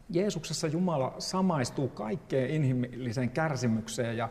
Jeesuksessa 0.09 0.67
Jumala 0.67 1.15
samaistuu 1.19 1.87
kaikkeen 1.87 2.49
inhimilliseen 2.49 3.29
kärsimykseen 3.29 4.17
ja, 4.17 4.29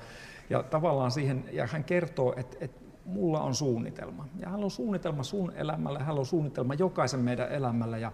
ja 0.50 0.62
tavallaan 0.62 1.11
siihen, 1.11 1.44
ja 1.53 1.66
hän 1.66 1.85
kertoo, 1.85 2.35
että, 2.37 2.57
että 2.61 2.81
mulla 3.05 3.40
on 3.40 3.55
suunnitelma. 3.55 4.29
Ja 4.40 4.48
hän 4.48 4.64
on 4.64 4.70
suunnitelma 4.70 5.22
sun 5.22 5.53
elämälle, 5.57 5.98
hän 5.98 6.18
on 6.18 6.27
suunnitelma 6.27 6.74
jokaisen 6.74 7.20
meidän 7.20 7.53
elämälle, 7.53 8.00
ja 8.00 8.12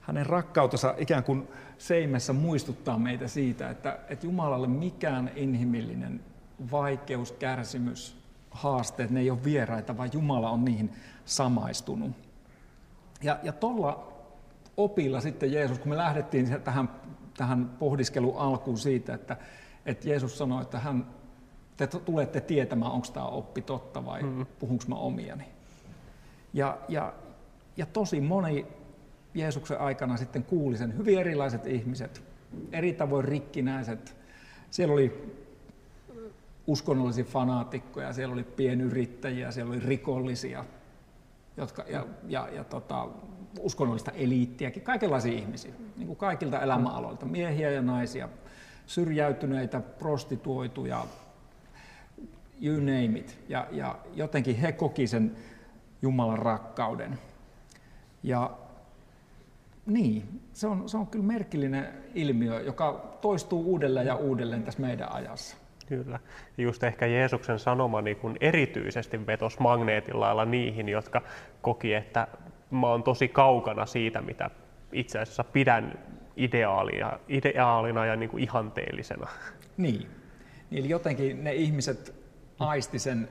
hänen 0.00 0.26
rakkautensa 0.26 0.94
ikään 0.98 1.24
kuin 1.24 1.48
seimessä 1.78 2.32
muistuttaa 2.32 2.98
meitä 2.98 3.28
siitä, 3.28 3.70
että, 3.70 3.98
että 4.08 4.26
Jumalalle 4.26 4.66
mikään 4.66 5.30
inhimillinen 5.36 6.20
vaikeus, 6.70 7.32
kärsimys, 7.32 8.25
haasteet, 8.56 9.10
ne 9.10 9.20
ei 9.20 9.30
ole 9.30 9.44
vieraita, 9.44 9.96
vaan 9.96 10.10
Jumala 10.12 10.50
on 10.50 10.64
niihin 10.64 10.92
samaistunut. 11.24 12.10
Ja, 13.22 13.38
ja 13.42 13.52
tuolla 13.52 14.12
opilla 14.76 15.20
sitten 15.20 15.52
Jeesus, 15.52 15.78
kun 15.78 15.88
me 15.88 15.96
lähdettiin 15.96 16.62
tähän 16.62 16.88
tähän 17.36 17.68
pohdiskelun 17.78 18.36
alkuun 18.36 18.78
siitä, 18.78 19.14
että, 19.14 19.36
että 19.86 20.08
Jeesus 20.08 20.38
sanoi, 20.38 20.62
että 20.62 20.78
hän, 20.78 21.06
te 21.76 21.86
tulette 21.86 22.40
tietämään, 22.40 22.92
onko 22.92 23.06
tämä 23.12 23.26
oppi 23.26 23.62
totta 23.62 24.04
vai 24.04 24.22
mm. 24.22 24.46
puhunko 24.58 24.84
mä 24.88 24.94
omiani. 24.94 25.44
Ja, 26.52 26.78
ja, 26.88 27.14
ja 27.76 27.86
tosi 27.86 28.20
moni 28.20 28.66
Jeesuksen 29.34 29.80
aikana 29.80 30.16
sitten 30.16 30.44
kuuli 30.44 30.76
sen, 30.76 30.98
hyvin 30.98 31.18
erilaiset 31.18 31.66
ihmiset, 31.66 32.24
eri 32.72 32.92
tavoin 32.92 33.24
rikkinäiset. 33.24 34.16
Siellä 34.70 34.94
oli 34.94 35.36
uskonnollisia 36.66 37.24
fanaatikkoja, 37.24 38.12
siellä 38.12 38.32
oli 38.32 38.42
pienyrittäjiä, 38.42 39.50
siellä 39.50 39.70
oli 39.72 39.80
rikollisia, 39.80 40.64
jotka, 41.56 41.84
ja, 41.88 42.06
ja, 42.28 42.48
ja 42.52 42.64
tota, 42.64 43.08
uskonnollista 43.60 44.10
eliittiäkin, 44.10 44.82
kaikenlaisia 44.82 45.32
ihmisiä, 45.32 45.72
niin 45.96 46.06
kuin 46.06 46.16
kaikilta 46.16 46.60
elämäaloilta, 46.60 47.26
miehiä 47.26 47.70
ja 47.70 47.82
naisia, 47.82 48.28
syrjäytyneitä, 48.86 49.80
prostituoituja, 49.80 51.06
you 52.62 52.76
name 52.76 53.18
it. 53.18 53.38
Ja, 53.48 53.66
ja 53.72 53.98
jotenkin 54.14 54.56
he 54.56 54.72
koki 54.72 55.06
sen 55.06 55.36
Jumalan 56.02 56.38
rakkauden. 56.38 57.18
Ja 58.22 58.50
niin, 59.86 60.40
se 60.52 60.66
on, 60.66 60.88
se 60.88 60.96
on 60.96 61.06
kyllä 61.06 61.24
merkillinen 61.24 61.88
ilmiö, 62.14 62.60
joka 62.60 63.18
toistuu 63.20 63.62
uudelleen 63.62 64.06
ja 64.06 64.16
uudelleen 64.16 64.62
tässä 64.62 64.80
meidän 64.80 65.12
ajassa. 65.12 65.56
Kyllä. 65.86 66.18
Just 66.58 66.84
ehkä 66.84 67.06
Jeesuksen 67.06 67.58
sanoma 67.58 68.02
niin 68.02 68.16
kun 68.16 68.36
erityisesti 68.40 69.26
vetos 69.26 69.58
magneetin 69.58 70.20
lailla 70.20 70.44
niihin, 70.44 70.88
jotka 70.88 71.22
koki, 71.62 71.94
että 71.94 72.28
mä 72.70 72.86
oon 72.86 73.02
tosi 73.02 73.28
kaukana 73.28 73.86
siitä, 73.86 74.20
mitä 74.20 74.50
itse 74.92 75.18
asiassa 75.18 75.44
pidän 75.44 75.98
ideaalia, 76.36 77.18
ideaalina 77.28 78.06
ja 78.06 78.16
niin 78.16 78.30
kuin 78.30 78.42
ihanteellisena. 78.42 79.28
Niin. 79.76 80.08
niin. 80.70 80.80
Eli 80.80 80.88
jotenkin 80.88 81.44
ne 81.44 81.54
ihmiset 81.54 82.14
aisti 82.58 82.98
sen 82.98 83.28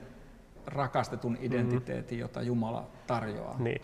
rakastetun 0.66 1.38
identiteetin, 1.40 2.18
mm. 2.18 2.20
jota 2.20 2.42
Jumala 2.42 2.86
tarjoaa. 3.06 3.56
Niin. 3.58 3.82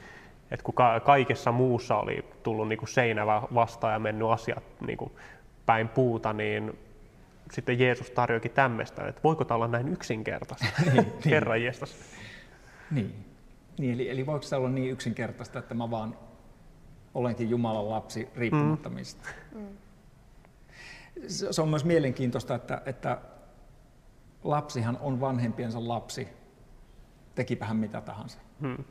Et 0.51 0.63
kun 0.63 0.75
kaikessa 1.05 1.53
muussa 1.53 1.97
oli 1.97 2.25
tullut 2.43 2.69
niin 2.69 2.79
kuin 2.79 2.89
seinä 2.89 3.27
vastaan 3.27 3.93
ja 3.93 3.99
mennyt 3.99 4.29
asiat 4.29 4.63
niin 4.87 4.99
kuin 4.99 5.13
päin 5.67 5.89
puuta, 5.89 6.33
niin 6.33 6.79
sitten 7.53 7.79
Jeesus 7.79 8.11
tarjoikin 8.11 8.51
tämmöistä, 8.51 9.07
että 9.07 9.21
voiko 9.25 9.45
tämä 9.45 9.57
olla 9.57 9.69
näin 9.69 9.89
yksinkertaista? 9.89 10.67
niin, 10.93 11.13
Herra 11.25 11.55
niin. 11.55 11.73
Niin. 12.91 13.25
niin 13.79 13.95
eli, 13.95 14.11
eli 14.11 14.27
voiko 14.27 14.43
se 14.43 14.57
olla 14.57 14.69
niin 14.69 14.91
yksinkertaista, 14.91 15.59
että 15.59 15.75
mä 15.75 15.91
vaan 15.91 16.17
olenkin 17.15 17.51
Jumalan 17.51 17.91
lapsi 17.91 18.29
riippumatta 18.37 18.89
mm. 18.89 18.95
mistä? 18.95 19.29
Mm. 19.55 19.67
Se 21.27 21.63
on 21.63 21.69
myös 21.69 21.85
mielenkiintoista, 21.85 22.55
että, 22.55 22.83
että 22.87 23.19
lapsihan 24.45 24.99
on 25.01 25.21
vanhempiensa 25.21 25.89
lapsi, 25.89 26.29
tekipä 27.35 27.67
hän 27.67 27.77
mitä 27.77 28.01
tahansa. 28.01 28.39
Mm. 28.61 28.85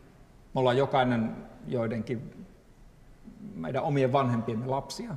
Me 0.54 0.60
ollaan 0.60 0.78
jokainen 0.78 1.36
joidenkin 1.68 2.46
meidän 3.56 3.84
omien 3.84 4.12
vanhempiemme 4.12 4.66
lapsia. 4.66 5.16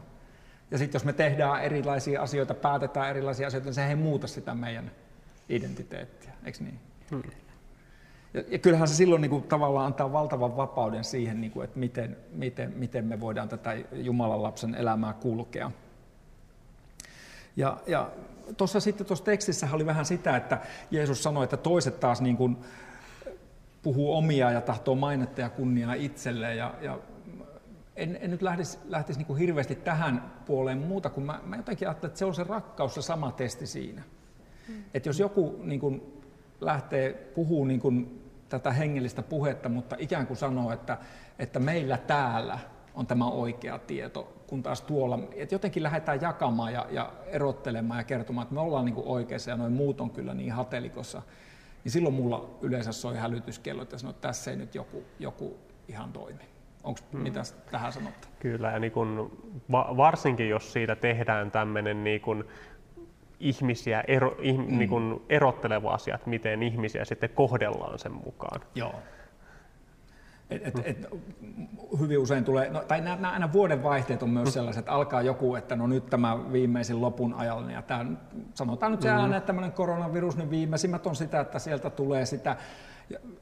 Ja 0.70 0.78
sitten 0.78 0.98
jos 0.98 1.04
me 1.04 1.12
tehdään 1.12 1.62
erilaisia 1.62 2.22
asioita, 2.22 2.54
päätetään 2.54 3.10
erilaisia 3.10 3.46
asioita, 3.46 3.66
niin 3.66 3.74
se 3.74 3.86
ei 3.86 3.96
muuta 3.96 4.26
sitä 4.26 4.54
meidän 4.54 4.90
identiteettiä, 5.48 6.32
eikö 6.44 6.58
niin? 6.64 6.80
Hmm. 7.10 7.22
Ja, 8.34 8.42
ja 8.48 8.58
kyllähän 8.58 8.88
se 8.88 8.94
silloin 8.94 9.22
niin 9.22 9.30
kuin, 9.30 9.42
tavallaan 9.42 9.86
antaa 9.86 10.12
valtavan 10.12 10.56
vapauden 10.56 11.04
siihen, 11.04 11.40
niin 11.40 11.50
kuin, 11.50 11.64
että 11.64 11.78
miten, 11.78 12.16
miten, 12.32 12.72
miten 12.76 13.04
me 13.04 13.20
voidaan 13.20 13.48
tätä 13.48 13.76
Jumalan 13.92 14.42
lapsen 14.42 14.74
elämää 14.74 15.12
kulkea. 15.12 15.70
Ja, 17.56 17.76
ja 17.86 18.10
tuossa 18.56 18.80
sitten 18.80 19.06
tuossa 19.06 19.24
tekstissä 19.24 19.68
oli 19.72 19.86
vähän 19.86 20.04
sitä, 20.04 20.36
että 20.36 20.58
Jeesus 20.90 21.22
sanoi, 21.22 21.44
että 21.44 21.56
toiset 21.56 22.00
taas 22.00 22.20
niin 22.20 22.36
kuin, 22.36 22.56
puhuu 23.82 24.16
omia 24.16 24.50
ja 24.50 24.60
tahtoo 24.60 24.94
mainetta 24.94 25.40
ja 25.40 25.48
kunniaa 25.48 25.94
itselleen. 25.94 26.56
Ja, 26.56 26.74
ja 26.80 26.98
en, 27.96 28.18
en 28.20 28.30
nyt 28.30 28.42
lähtisi, 28.42 28.78
lähtisi 28.84 29.18
niin 29.18 29.26
kuin 29.26 29.38
hirveästi 29.38 29.74
tähän 29.74 30.32
puoleen 30.46 30.78
muuta, 30.78 31.10
kun 31.10 31.22
mä, 31.22 31.40
mä 31.44 31.56
jotenkin 31.56 31.88
ajattelen, 31.88 32.10
että 32.10 32.18
se 32.18 32.24
on 32.24 32.34
se 32.34 32.44
rakkaus 32.44 32.94
se 32.94 33.02
sama 33.02 33.32
testi 33.32 33.66
siinä. 33.66 34.02
Mm. 34.68 34.84
Että 34.94 35.08
jos 35.08 35.20
joku 35.20 35.60
niin 35.62 35.80
kuin, 35.80 36.22
lähtee 36.60 37.12
puhuu 37.12 37.64
niin 37.64 37.80
kuin, 37.80 38.24
tätä 38.48 38.72
hengellistä 38.72 39.22
puhetta, 39.22 39.68
mutta 39.68 39.96
ikään 39.98 40.26
kuin 40.26 40.36
sanoo, 40.36 40.72
että, 40.72 40.98
että 41.38 41.58
meillä 41.58 41.96
täällä 41.96 42.58
on 42.94 43.06
tämä 43.06 43.28
oikea 43.28 43.78
tieto, 43.78 44.32
kun 44.46 44.62
taas 44.62 44.80
tuolla, 44.80 45.18
että 45.32 45.54
jotenkin 45.54 45.82
lähdetään 45.82 46.20
jakamaan 46.20 46.72
ja, 46.72 46.86
ja 46.90 47.12
erottelemaan 47.26 48.00
ja 48.00 48.04
kertomaan, 48.04 48.42
että 48.42 48.54
me 48.54 48.60
ollaan 48.60 48.84
niin 48.84 48.94
kuin 48.94 49.06
oikeassa 49.06 49.50
ja 49.50 49.56
noin 49.56 49.72
muut 49.72 50.00
on 50.00 50.10
kyllä 50.10 50.34
niin 50.34 50.52
hatelikossa, 50.52 51.22
niin 51.84 51.92
silloin 51.92 52.14
mulla 52.14 52.50
yleensä 52.62 52.92
soi 52.92 53.16
hälytyskello, 53.16 53.82
että 53.82 53.98
sanoo, 53.98 54.10
että 54.10 54.28
tässä 54.28 54.50
ei 54.50 54.56
nyt 54.56 54.74
joku, 54.74 55.02
joku 55.18 55.56
ihan 55.88 56.12
toimi. 56.12 56.53
Onko 56.84 57.00
hmm. 57.12 57.20
mitä 57.20 57.40
tähän 57.70 57.92
sanottu? 57.92 58.28
Kyllä, 58.40 58.70
ja 58.70 58.78
niin 58.78 58.92
kun, 58.92 59.38
varsinkin 59.72 60.48
jos 60.48 60.72
siitä 60.72 60.96
tehdään 60.96 61.50
tämmöinen 61.50 62.04
niin 62.04 62.20
kun 62.20 62.44
ihmisiä 63.40 64.04
ero, 64.08 64.36
ih, 64.38 64.58
mm. 64.58 64.78
niin 64.78 64.88
kun 64.88 65.24
erotteleva 65.28 65.94
asia, 65.94 66.14
että 66.14 66.30
miten 66.30 66.62
ihmisiä 66.62 67.04
sitten 67.04 67.30
kohdellaan 67.30 67.98
sen 67.98 68.12
mukaan. 68.12 68.60
Joo. 68.74 68.94
Et, 70.50 70.66
et, 70.66 70.82
et, 70.84 71.08
hyvin 72.00 72.18
usein 72.18 72.44
tulee, 72.44 72.70
no, 72.70 72.80
tai 72.80 73.00
nämä, 73.00 73.30
aina 73.30 73.52
vuoden 73.52 73.82
vaihteet 73.82 74.22
on 74.22 74.30
myös 74.30 74.54
sellaiset, 74.54 74.80
että 74.80 74.92
alkaa 74.92 75.22
joku, 75.22 75.54
että 75.54 75.76
no 75.76 75.86
nyt 75.86 76.06
tämä 76.06 76.52
viimeisin 76.52 77.00
lopun 77.00 77.34
ajalla, 77.34 77.70
ja 77.70 77.82
tämä, 77.82 78.06
sanotaan 78.54 78.92
nyt 78.92 79.02
se 79.02 79.08
mm-hmm. 79.08 79.20
ääneen, 79.20 79.38
että 79.38 79.46
tämmöinen 79.46 79.72
koronavirus, 79.72 80.36
niin 80.36 80.50
viimeisimmät 80.50 81.06
on 81.06 81.16
sitä, 81.16 81.40
että 81.40 81.58
sieltä 81.58 81.90
tulee 81.90 82.26
sitä 82.26 82.56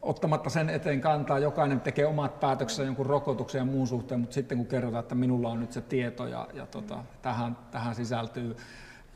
ottamatta 0.03 0.51
sen 0.51 0.70
eteen 0.70 1.01
kantaa, 1.01 1.38
jokainen 1.38 1.81
tekee 1.81 2.07
omat 2.07 2.40
päätöksensä 2.40 2.83
jonkun 2.83 3.07
rokotuksen 3.07 3.59
ja 3.59 3.64
muun 3.64 3.87
suhteen, 3.87 4.20
mutta 4.20 4.35
sitten 4.35 4.59
kun 4.59 4.66
kerrotaan, 4.66 5.03
että 5.03 5.14
minulla 5.14 5.48
on 5.48 5.61
nyt 5.61 5.72
se 5.72 5.81
tieto 5.81 6.27
ja, 6.27 6.48
ja 6.55 6.66
tota, 6.66 7.05
tähän, 7.22 7.57
tähän 7.70 7.94
sisältyy 7.94 8.57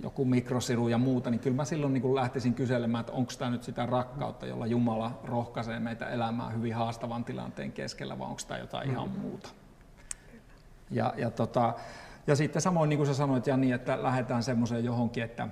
joku 0.01 0.25
mikrosiru 0.25 0.89
ja 0.89 0.99
muuta, 0.99 1.31
niin 1.31 1.41
kyllä 1.41 1.57
mä 1.57 1.65
silloin 1.65 1.93
niin 1.93 2.15
lähtisin 2.15 2.55
kyselemään, 2.55 3.01
että 3.01 3.13
onko 3.13 3.33
tämä 3.39 3.51
nyt 3.51 3.63
sitä 3.63 3.87
rakkautta, 3.87 4.47
jolla 4.47 4.67
Jumala 4.67 5.21
rohkaisee 5.25 5.81
meitä 5.81 6.09
elämään 6.09 6.55
hyvin 6.55 6.75
haastavan 6.75 7.25
tilanteen 7.25 7.73
keskellä, 7.73 8.19
vai 8.19 8.29
onko 8.29 8.41
tämä 8.49 8.61
jotain 8.61 8.91
ihan 8.91 9.11
muuta. 9.11 9.49
Ja, 10.91 11.15
ja, 11.17 11.31
tota, 11.31 11.75
ja 12.27 12.37
sitten 12.37 12.63
samoin 12.63 12.89
niin 12.89 12.97
kuin 12.97 13.07
sä 13.07 13.15
sanoit 13.15 13.47
Jani, 13.47 13.73
että 13.73 14.03
lähdetään 14.03 14.43
semmoiseen 14.43 14.85
johonkin, 14.85 15.25
että 15.25 15.49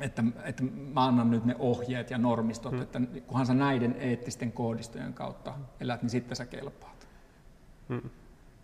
että, 0.00 0.24
että 0.44 0.62
mä 0.94 1.04
annan 1.04 1.30
nyt 1.30 1.44
ne 1.44 1.56
ohjeet 1.58 2.10
ja 2.10 2.18
normistot, 2.18 2.72
hmm. 2.72 2.82
että 2.82 3.00
kunhan 3.26 3.46
sä 3.46 3.54
näiden 3.54 3.96
eettisten 3.98 4.52
koodistojen 4.52 5.12
kautta 5.12 5.54
elät, 5.80 6.02
niin 6.02 6.10
sitten 6.10 6.36
sä 6.36 6.46
kelpaat. 6.46 7.08
Hmm. 7.88 8.10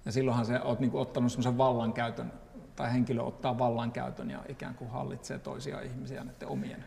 Ja 0.05 0.13
silloinhan 0.13 0.47
sä 0.47 0.63
oot 0.63 0.81
niin 0.81 0.91
kuin, 0.91 1.03
ottanut 1.03 1.33
semmoisen 1.33 1.59
vallankäytön, 1.59 2.33
tai 2.77 2.93
henkilö 2.93 3.23
ottaa 3.23 3.59
vallankäytön 3.59 4.31
ja 4.31 4.39
ikään 4.49 4.75
kuin 4.75 4.91
hallitsee 4.91 5.39
toisia 5.39 5.81
ihmisiä 5.81 6.25
näiden 6.25 6.49
omien. 6.49 6.85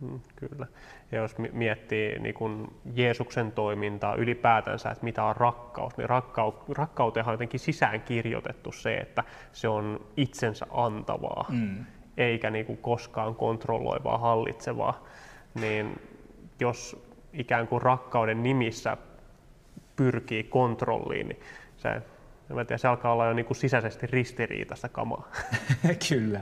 Hmm, 0.00 0.20
kyllä. 0.36 0.66
Ja 1.12 1.18
jos 1.18 1.34
miettii 1.52 2.18
niin 2.18 2.34
kuin 2.34 2.74
Jeesuksen 2.94 3.52
toimintaa 3.52 4.14
ylipäätänsä, 4.14 4.90
että 4.90 5.04
mitä 5.04 5.24
on 5.24 5.36
rakkaus, 5.36 5.96
niin 5.96 6.08
rakkau, 6.08 6.52
rakkauteen 6.68 7.26
on 7.26 7.34
jotenkin 7.34 7.60
sisään 7.60 8.00
kirjoitettu 8.00 8.72
se, 8.72 8.94
että 8.94 9.24
se 9.52 9.68
on 9.68 10.06
itsensä 10.16 10.66
antavaa. 10.70 11.46
Hmm 11.48 11.84
eikä 12.16 12.50
niin 12.50 12.66
kuin 12.66 12.78
koskaan 12.78 13.34
kontrolloivaa, 13.34 14.18
hallitsevaa, 14.18 15.04
niin 15.60 16.00
jos 16.60 17.06
ikään 17.32 17.68
kuin 17.68 17.82
rakkauden 17.82 18.42
nimissä 18.42 18.96
pyrkii 19.96 20.44
kontrolliin, 20.44 21.28
niin 21.28 21.40
se, 21.76 21.88
en 21.88 22.66
tiedä, 22.66 22.78
se 22.78 22.88
alkaa 22.88 23.12
olla 23.12 23.26
jo 23.26 23.32
niin 23.32 23.46
kuin 23.46 23.56
sisäisesti 23.56 24.06
ristiriitaista 24.06 24.88
kamaa. 24.88 25.28
Kyllä. 26.08 26.40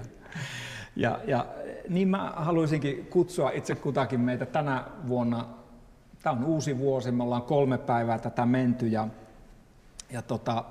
Ja, 0.97 1.21
ja 1.27 1.47
niin 1.89 2.09
mä 2.09 2.33
haluaisinkin 2.37 3.07
kutsua 3.07 3.51
itse 3.51 3.75
kutakin 3.75 4.21
meitä 4.21 4.47
tänä 4.47 4.85
vuonna. 5.09 5.47
Tämä 6.23 6.37
on 6.37 6.45
uusi 6.45 6.79
vuosi, 6.79 7.11
me 7.11 7.23
ollaan 7.23 7.43
kolme 7.43 7.79
päivää 7.79 8.19
tätä 8.19 8.47
menty 8.47 8.87
ja, 8.87 9.09
ja 10.11 10.23
tota, 10.23 10.65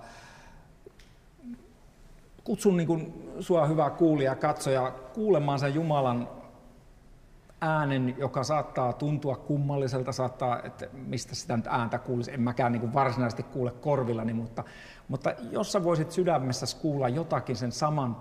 kutsun 2.47 2.77
niin 2.77 2.87
kuin 2.87 3.31
sua 3.39 3.65
hyvä 3.65 3.89
kuulija, 3.89 4.35
katsoja, 4.35 4.91
kuulemaan 5.13 5.59
sen 5.59 5.75
Jumalan 5.75 6.29
äänen, 7.61 8.15
joka 8.17 8.43
saattaa 8.43 8.93
tuntua 8.93 9.35
kummalliselta, 9.35 10.11
saattaa, 10.11 10.61
että 10.63 10.87
mistä 10.93 11.35
sitä 11.35 11.57
nyt 11.57 11.67
ääntä 11.67 11.97
kuulisi, 11.97 12.33
en 12.33 12.41
mäkään 12.41 12.71
niin 12.71 12.79
kuin 12.79 12.93
varsinaisesti 12.93 13.43
kuule 13.43 13.71
korvillani, 13.71 14.33
mutta, 14.33 14.63
mutta 15.07 15.33
jos 15.51 15.71
sä 15.71 15.83
voisit 15.83 16.11
sydämessä 16.11 16.65
kuulla 16.81 17.09
jotakin 17.09 17.55
sen 17.55 17.71
saman, 17.71 18.17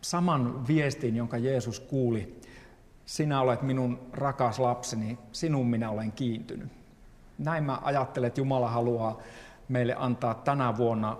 saman 0.00 0.66
viestin, 0.66 1.16
jonka 1.16 1.38
Jeesus 1.38 1.80
kuuli, 1.80 2.40
sinä 3.06 3.40
olet 3.40 3.62
minun 3.62 3.98
rakas 4.12 4.58
lapseni, 4.58 5.18
sinun 5.32 5.66
minä 5.66 5.90
olen 5.90 6.12
kiintynyt. 6.12 6.68
Näin 7.38 7.64
mä 7.64 7.78
ajattelen, 7.82 8.28
että 8.28 8.40
Jumala 8.40 8.68
haluaa 8.68 9.18
meille 9.68 9.94
antaa 9.98 10.34
tänä 10.34 10.76
vuonna 10.76 11.16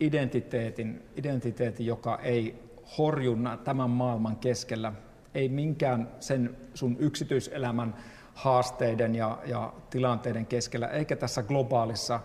identiteetin, 0.00 1.02
identiteetin, 1.16 1.86
joka 1.86 2.18
ei 2.22 2.62
horju 2.98 3.36
tämän 3.64 3.90
maailman 3.90 4.36
keskellä, 4.36 4.92
ei 5.34 5.48
minkään 5.48 6.08
sen 6.20 6.56
sun 6.74 6.96
yksityiselämän 6.98 7.94
haasteiden 8.34 9.14
ja, 9.14 9.38
ja 9.46 9.72
tilanteiden 9.90 10.46
keskellä, 10.46 10.86
eikä 10.86 11.16
tässä 11.16 11.42
globaalissa 11.42 12.20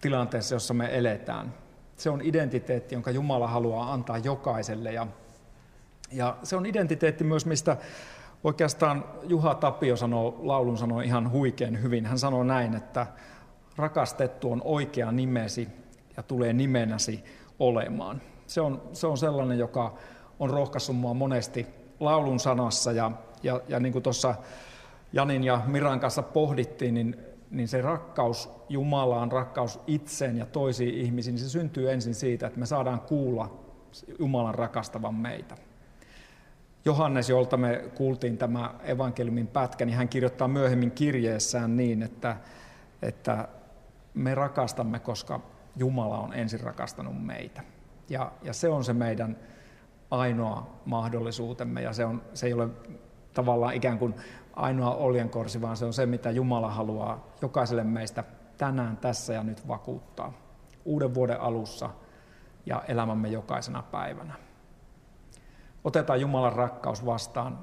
tilanteessa, 0.00 0.54
jossa 0.54 0.74
me 0.74 0.98
eletään. 0.98 1.54
Se 1.96 2.10
on 2.10 2.20
identiteetti, 2.22 2.94
jonka 2.94 3.10
Jumala 3.10 3.48
haluaa 3.48 3.92
antaa 3.92 4.18
jokaiselle. 4.18 4.92
Ja, 4.92 5.06
ja 6.12 6.36
se 6.42 6.56
on 6.56 6.66
identiteetti 6.66 7.24
myös, 7.24 7.46
mistä 7.46 7.76
oikeastaan 8.44 9.04
Juha 9.22 9.54
Tapio 9.54 9.96
sanoo, 9.96 10.40
laulun 10.42 10.78
sanoi 10.78 11.04
ihan 11.04 11.30
huikein 11.30 11.82
hyvin. 11.82 12.06
Hän 12.06 12.18
sanoo 12.18 12.44
näin, 12.44 12.74
että 12.74 13.06
rakastettu 13.76 14.52
on 14.52 14.62
oikea 14.64 15.12
nimesi 15.12 15.68
ja 16.18 16.22
tulee 16.22 16.52
nimenäsi 16.52 17.24
olemaan. 17.58 18.22
Se 18.46 18.60
on, 18.60 18.82
se 18.92 19.06
on 19.06 19.18
sellainen, 19.18 19.58
joka 19.58 19.94
on 20.38 20.50
rohkaissut 20.50 20.96
mua 20.96 21.14
monesti 21.14 21.66
laulun 22.00 22.40
sanassa 22.40 22.92
ja, 22.92 23.10
ja, 23.42 23.60
ja 23.68 23.80
niin 23.80 23.92
kuin 23.92 24.02
tuossa 24.02 24.34
Janin 25.12 25.44
ja 25.44 25.62
Miran 25.66 26.00
kanssa 26.00 26.22
pohdittiin, 26.22 26.94
niin, 26.94 27.16
niin 27.50 27.68
se 27.68 27.82
rakkaus 27.82 28.50
Jumalaan, 28.68 29.32
rakkaus 29.32 29.80
itseen 29.86 30.36
ja 30.36 30.46
toisiin 30.46 30.94
ihmisiin, 30.94 31.34
niin 31.34 31.44
se 31.44 31.48
syntyy 31.48 31.92
ensin 31.92 32.14
siitä, 32.14 32.46
että 32.46 32.58
me 32.58 32.66
saadaan 32.66 33.00
kuulla 33.00 33.64
Jumalan 34.18 34.54
rakastavan 34.54 35.14
meitä. 35.14 35.54
Johannes, 36.84 37.28
jolta 37.28 37.56
me 37.56 37.84
kuultiin 37.94 38.38
tämä 38.38 38.74
evankeliumin 38.84 39.46
pätkä, 39.46 39.84
niin 39.84 39.96
hän 39.96 40.08
kirjoittaa 40.08 40.48
myöhemmin 40.48 40.90
kirjeessään 40.90 41.76
niin, 41.76 42.02
että, 42.02 42.36
että 43.02 43.48
me 44.14 44.34
rakastamme, 44.34 44.98
koska 44.98 45.40
Jumala 45.78 46.18
on 46.18 46.32
ensin 46.32 46.60
rakastanut 46.60 47.24
meitä. 47.26 47.62
Ja, 48.08 48.32
ja 48.42 48.52
se 48.52 48.68
on 48.68 48.84
se 48.84 48.92
meidän 48.92 49.36
ainoa 50.10 50.80
mahdollisuutemme 50.84 51.82
ja 51.82 51.92
se, 51.92 52.04
on, 52.04 52.22
se 52.34 52.46
ei 52.46 52.52
ole 52.52 52.68
tavallaan 53.34 53.74
ikään 53.74 53.98
kuin 53.98 54.14
ainoa 54.52 54.94
oljenkorsi, 54.94 55.60
vaan 55.60 55.76
se 55.76 55.84
on 55.84 55.92
se, 55.92 56.06
mitä 56.06 56.30
Jumala 56.30 56.70
haluaa 56.70 57.26
jokaiselle 57.42 57.84
meistä 57.84 58.24
tänään, 58.58 58.96
tässä 58.96 59.32
ja 59.32 59.42
nyt 59.42 59.68
vakuuttaa. 59.68 60.32
Uuden 60.84 61.14
vuoden 61.14 61.40
alussa 61.40 61.90
ja 62.66 62.82
elämämme 62.88 63.28
jokaisena 63.28 63.82
päivänä. 63.82 64.34
Otetaan 65.84 66.20
Jumalan 66.20 66.52
rakkaus 66.52 67.06
vastaan, 67.06 67.58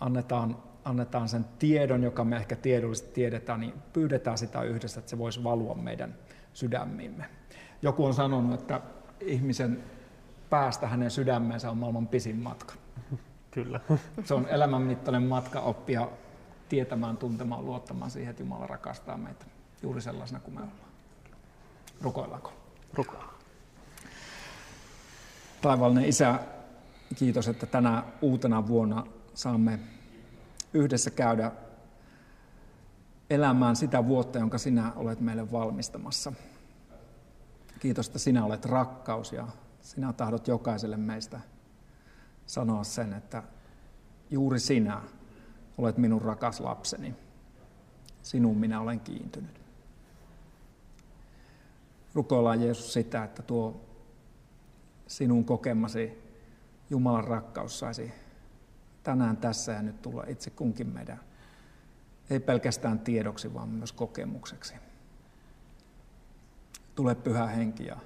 annetaan, 0.00 0.56
annetaan 0.84 1.28
sen 1.28 1.44
tiedon, 1.58 2.02
joka 2.02 2.24
me 2.24 2.36
ehkä 2.36 2.56
tiedollisesti 2.56 3.12
tiedetään, 3.12 3.60
niin 3.60 3.74
pyydetään 3.92 4.38
sitä 4.38 4.62
yhdessä, 4.62 5.00
että 5.00 5.10
se 5.10 5.18
voisi 5.18 5.44
valua 5.44 5.74
meidän 5.74 6.14
sydämiimme. 6.56 7.24
Joku 7.82 8.04
on 8.04 8.14
sanonut, 8.14 8.60
että 8.60 8.80
ihmisen 9.20 9.84
päästä 10.50 10.88
hänen 10.88 11.10
sydämeensä 11.10 11.70
on 11.70 11.78
maailman 11.78 12.06
pisin 12.06 12.36
matka. 12.36 12.74
Kyllä. 13.50 13.80
Se 14.24 14.34
on 14.34 14.48
elämänmittainen 14.48 15.22
matka 15.22 15.60
oppia 15.60 16.08
tietämään, 16.68 17.16
tuntemaan, 17.16 17.66
luottamaan 17.66 18.10
siihen, 18.10 18.30
että 18.30 18.42
Jumala 18.42 18.66
rakastaa 18.66 19.16
meitä 19.16 19.44
juuri 19.82 20.00
sellaisena 20.00 20.40
kuin 20.40 20.54
me 20.54 20.60
ollaan. 20.60 20.90
Rukoillaanko? 22.00 22.52
Rukoillaan. 22.94 23.34
Taivallinen 25.60 26.04
Isä, 26.04 26.38
kiitos, 27.16 27.48
että 27.48 27.66
tänä 27.66 28.02
uutena 28.20 28.66
vuonna 28.66 29.06
saamme 29.34 29.78
yhdessä 30.74 31.10
käydä 31.10 31.52
elämään 33.30 33.76
sitä 33.76 34.06
vuotta, 34.06 34.38
jonka 34.38 34.58
sinä 34.58 34.92
olet 34.96 35.20
meille 35.20 35.52
valmistamassa. 35.52 36.32
Kiitos, 37.80 38.06
että 38.06 38.18
sinä 38.18 38.44
olet 38.44 38.64
rakkaus 38.64 39.32
ja 39.32 39.48
sinä 39.80 40.12
tahdot 40.12 40.48
jokaiselle 40.48 40.96
meistä 40.96 41.40
sanoa 42.46 42.84
sen, 42.84 43.12
että 43.12 43.42
juuri 44.30 44.60
sinä 44.60 45.02
olet 45.78 45.96
minun 45.96 46.22
rakas 46.22 46.60
lapseni. 46.60 47.14
Sinun 48.22 48.58
minä 48.58 48.80
olen 48.80 49.00
kiintynyt. 49.00 49.60
Rukoillaan 52.14 52.62
Jeesus 52.62 52.92
sitä, 52.92 53.24
että 53.24 53.42
tuo 53.42 53.80
sinun 55.06 55.44
kokemasi 55.44 56.26
Jumalan 56.90 57.24
rakkaus 57.24 57.78
saisi 57.78 58.12
tänään 59.02 59.36
tässä 59.36 59.72
ja 59.72 59.82
nyt 59.82 60.02
tulla 60.02 60.24
itse 60.26 60.50
kunkin 60.50 60.88
meidän, 60.88 61.20
ei 62.30 62.40
pelkästään 62.40 62.98
tiedoksi, 62.98 63.54
vaan 63.54 63.68
myös 63.68 63.92
kokemukseksi. 63.92 64.74
Tule 66.94 67.14
pyhä 67.14 67.46
henki 67.46 67.86
ja 67.86 67.96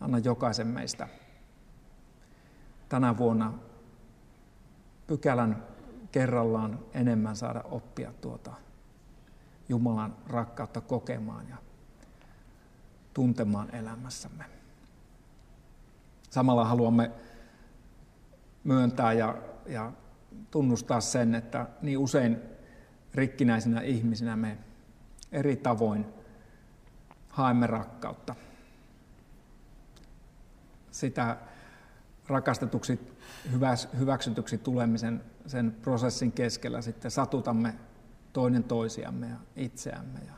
anna 0.00 0.18
jokaisen 0.18 0.66
meistä 0.66 1.08
tänä 2.88 3.18
vuonna 3.18 3.52
pykälän 5.06 5.64
kerrallaan 6.12 6.78
enemmän 6.94 7.36
saada 7.36 7.62
oppia 7.62 8.12
tuota 8.20 8.52
Jumalan 9.68 10.16
rakkautta 10.26 10.80
kokemaan 10.80 11.48
ja 11.48 11.56
tuntemaan 13.14 13.74
elämässämme. 13.74 14.44
Samalla 16.30 16.64
haluamme 16.64 17.10
myöntää 18.64 19.12
ja, 19.12 19.36
ja 19.66 19.92
tunnustaa 20.50 21.00
sen, 21.00 21.34
että 21.34 21.66
niin 21.82 21.98
usein 21.98 22.55
rikkinäisinä 23.16 23.80
ihmisinä 23.80 24.36
me 24.36 24.58
eri 25.32 25.56
tavoin 25.56 26.06
haemme 27.28 27.66
rakkautta. 27.66 28.34
Sitä 30.90 31.36
rakastetuksi, 32.26 33.00
hyväksytyksi 33.98 34.58
tulemisen 34.58 35.22
sen 35.46 35.76
prosessin 35.82 36.32
keskellä 36.32 36.82
sitten 36.82 37.10
satutamme 37.10 37.74
toinen 38.32 38.64
toisiamme 38.64 39.28
ja 39.28 39.36
itseämme 39.56 40.20
ja 40.26 40.32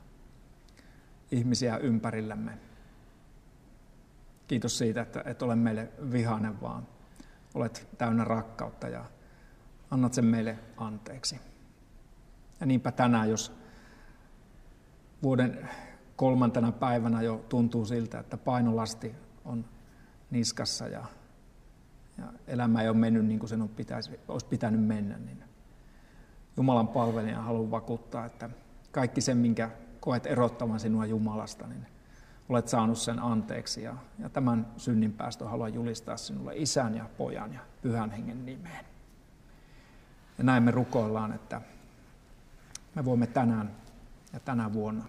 ihmisiä 1.30 1.76
ympärillämme. 1.76 2.58
Kiitos 4.48 4.78
siitä, 4.78 5.00
että 5.00 5.22
et 5.26 5.42
ole 5.42 5.56
meille 5.56 5.88
vihainen, 6.12 6.60
vaan 6.60 6.86
olet 7.54 7.88
täynnä 7.98 8.24
rakkautta 8.24 8.88
ja 8.88 9.04
annat 9.90 10.14
sen 10.14 10.24
meille 10.24 10.58
anteeksi. 10.76 11.40
Ja 12.60 12.66
niinpä 12.66 12.92
tänään, 12.92 13.30
jos 13.30 13.52
vuoden 15.22 15.68
kolmantena 16.16 16.72
päivänä 16.72 17.22
jo 17.22 17.44
tuntuu 17.48 17.84
siltä, 17.84 18.18
että 18.18 18.36
painolasti 18.36 19.14
on 19.44 19.64
niskassa 20.30 20.88
ja, 20.88 21.04
ja 22.18 22.24
elämä 22.46 22.82
ei 22.82 22.88
ole 22.88 22.96
mennyt 22.96 23.26
niin 23.26 23.38
kuin 23.38 23.48
sen 23.48 23.62
on 23.62 23.68
pitäisi, 23.68 24.20
olisi 24.28 24.46
pitänyt 24.46 24.84
mennä, 24.84 25.18
niin 25.18 25.44
Jumalan 26.56 26.88
palvelija 26.88 27.42
haluan 27.42 27.70
vakuuttaa, 27.70 28.24
että 28.24 28.50
kaikki 28.92 29.20
se, 29.20 29.34
minkä 29.34 29.70
koet 30.00 30.26
erottavan 30.26 30.80
sinua 30.80 31.06
Jumalasta, 31.06 31.66
niin 31.66 31.86
olet 32.48 32.68
saanut 32.68 32.98
sen 32.98 33.18
anteeksi. 33.18 33.82
Ja, 33.82 33.94
ja 34.18 34.28
tämän 34.28 34.66
synnin 34.76 35.12
päästö 35.12 35.48
haluan 35.48 35.74
julistaa 35.74 36.16
sinulle 36.16 36.52
isän 36.56 36.96
ja 36.96 37.08
pojan 37.18 37.54
ja 37.54 37.60
pyhän 37.82 38.10
hengen 38.10 38.46
nimeen. 38.46 38.84
Ja 40.38 40.44
näin 40.44 40.62
me 40.62 40.70
rukoillaan, 40.70 41.32
että 41.32 41.60
me 42.94 43.04
voimme 43.04 43.26
tänään 43.26 43.76
ja 44.32 44.40
tänä 44.40 44.72
vuonna 44.72 45.04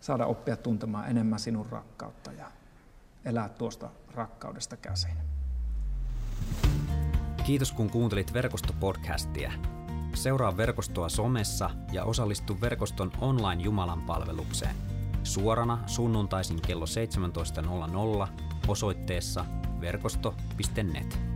saada 0.00 0.26
oppia 0.26 0.56
tuntemaan 0.56 1.10
enemmän 1.10 1.38
sinun 1.38 1.66
rakkautta 1.66 2.32
ja 2.32 2.46
elää 3.24 3.48
tuosta 3.48 3.90
rakkaudesta 4.14 4.76
käsin. 4.76 5.16
Kiitos 7.46 7.72
kun 7.72 7.90
kuuntelit 7.90 8.32
verkostopodcastia. 8.32 9.52
Seuraa 10.14 10.56
verkostoa 10.56 11.08
somessa 11.08 11.70
ja 11.92 12.04
osallistu 12.04 12.60
verkoston 12.60 13.12
online 13.20 13.62
Jumalan 13.62 14.02
palvelukseen. 14.02 14.76
Suorana 15.22 15.78
sunnuntaisin 15.86 16.60
kello 16.60 16.84
17.00 18.24 18.28
osoitteessa 18.68 19.44
verkosto.net. 19.80 21.33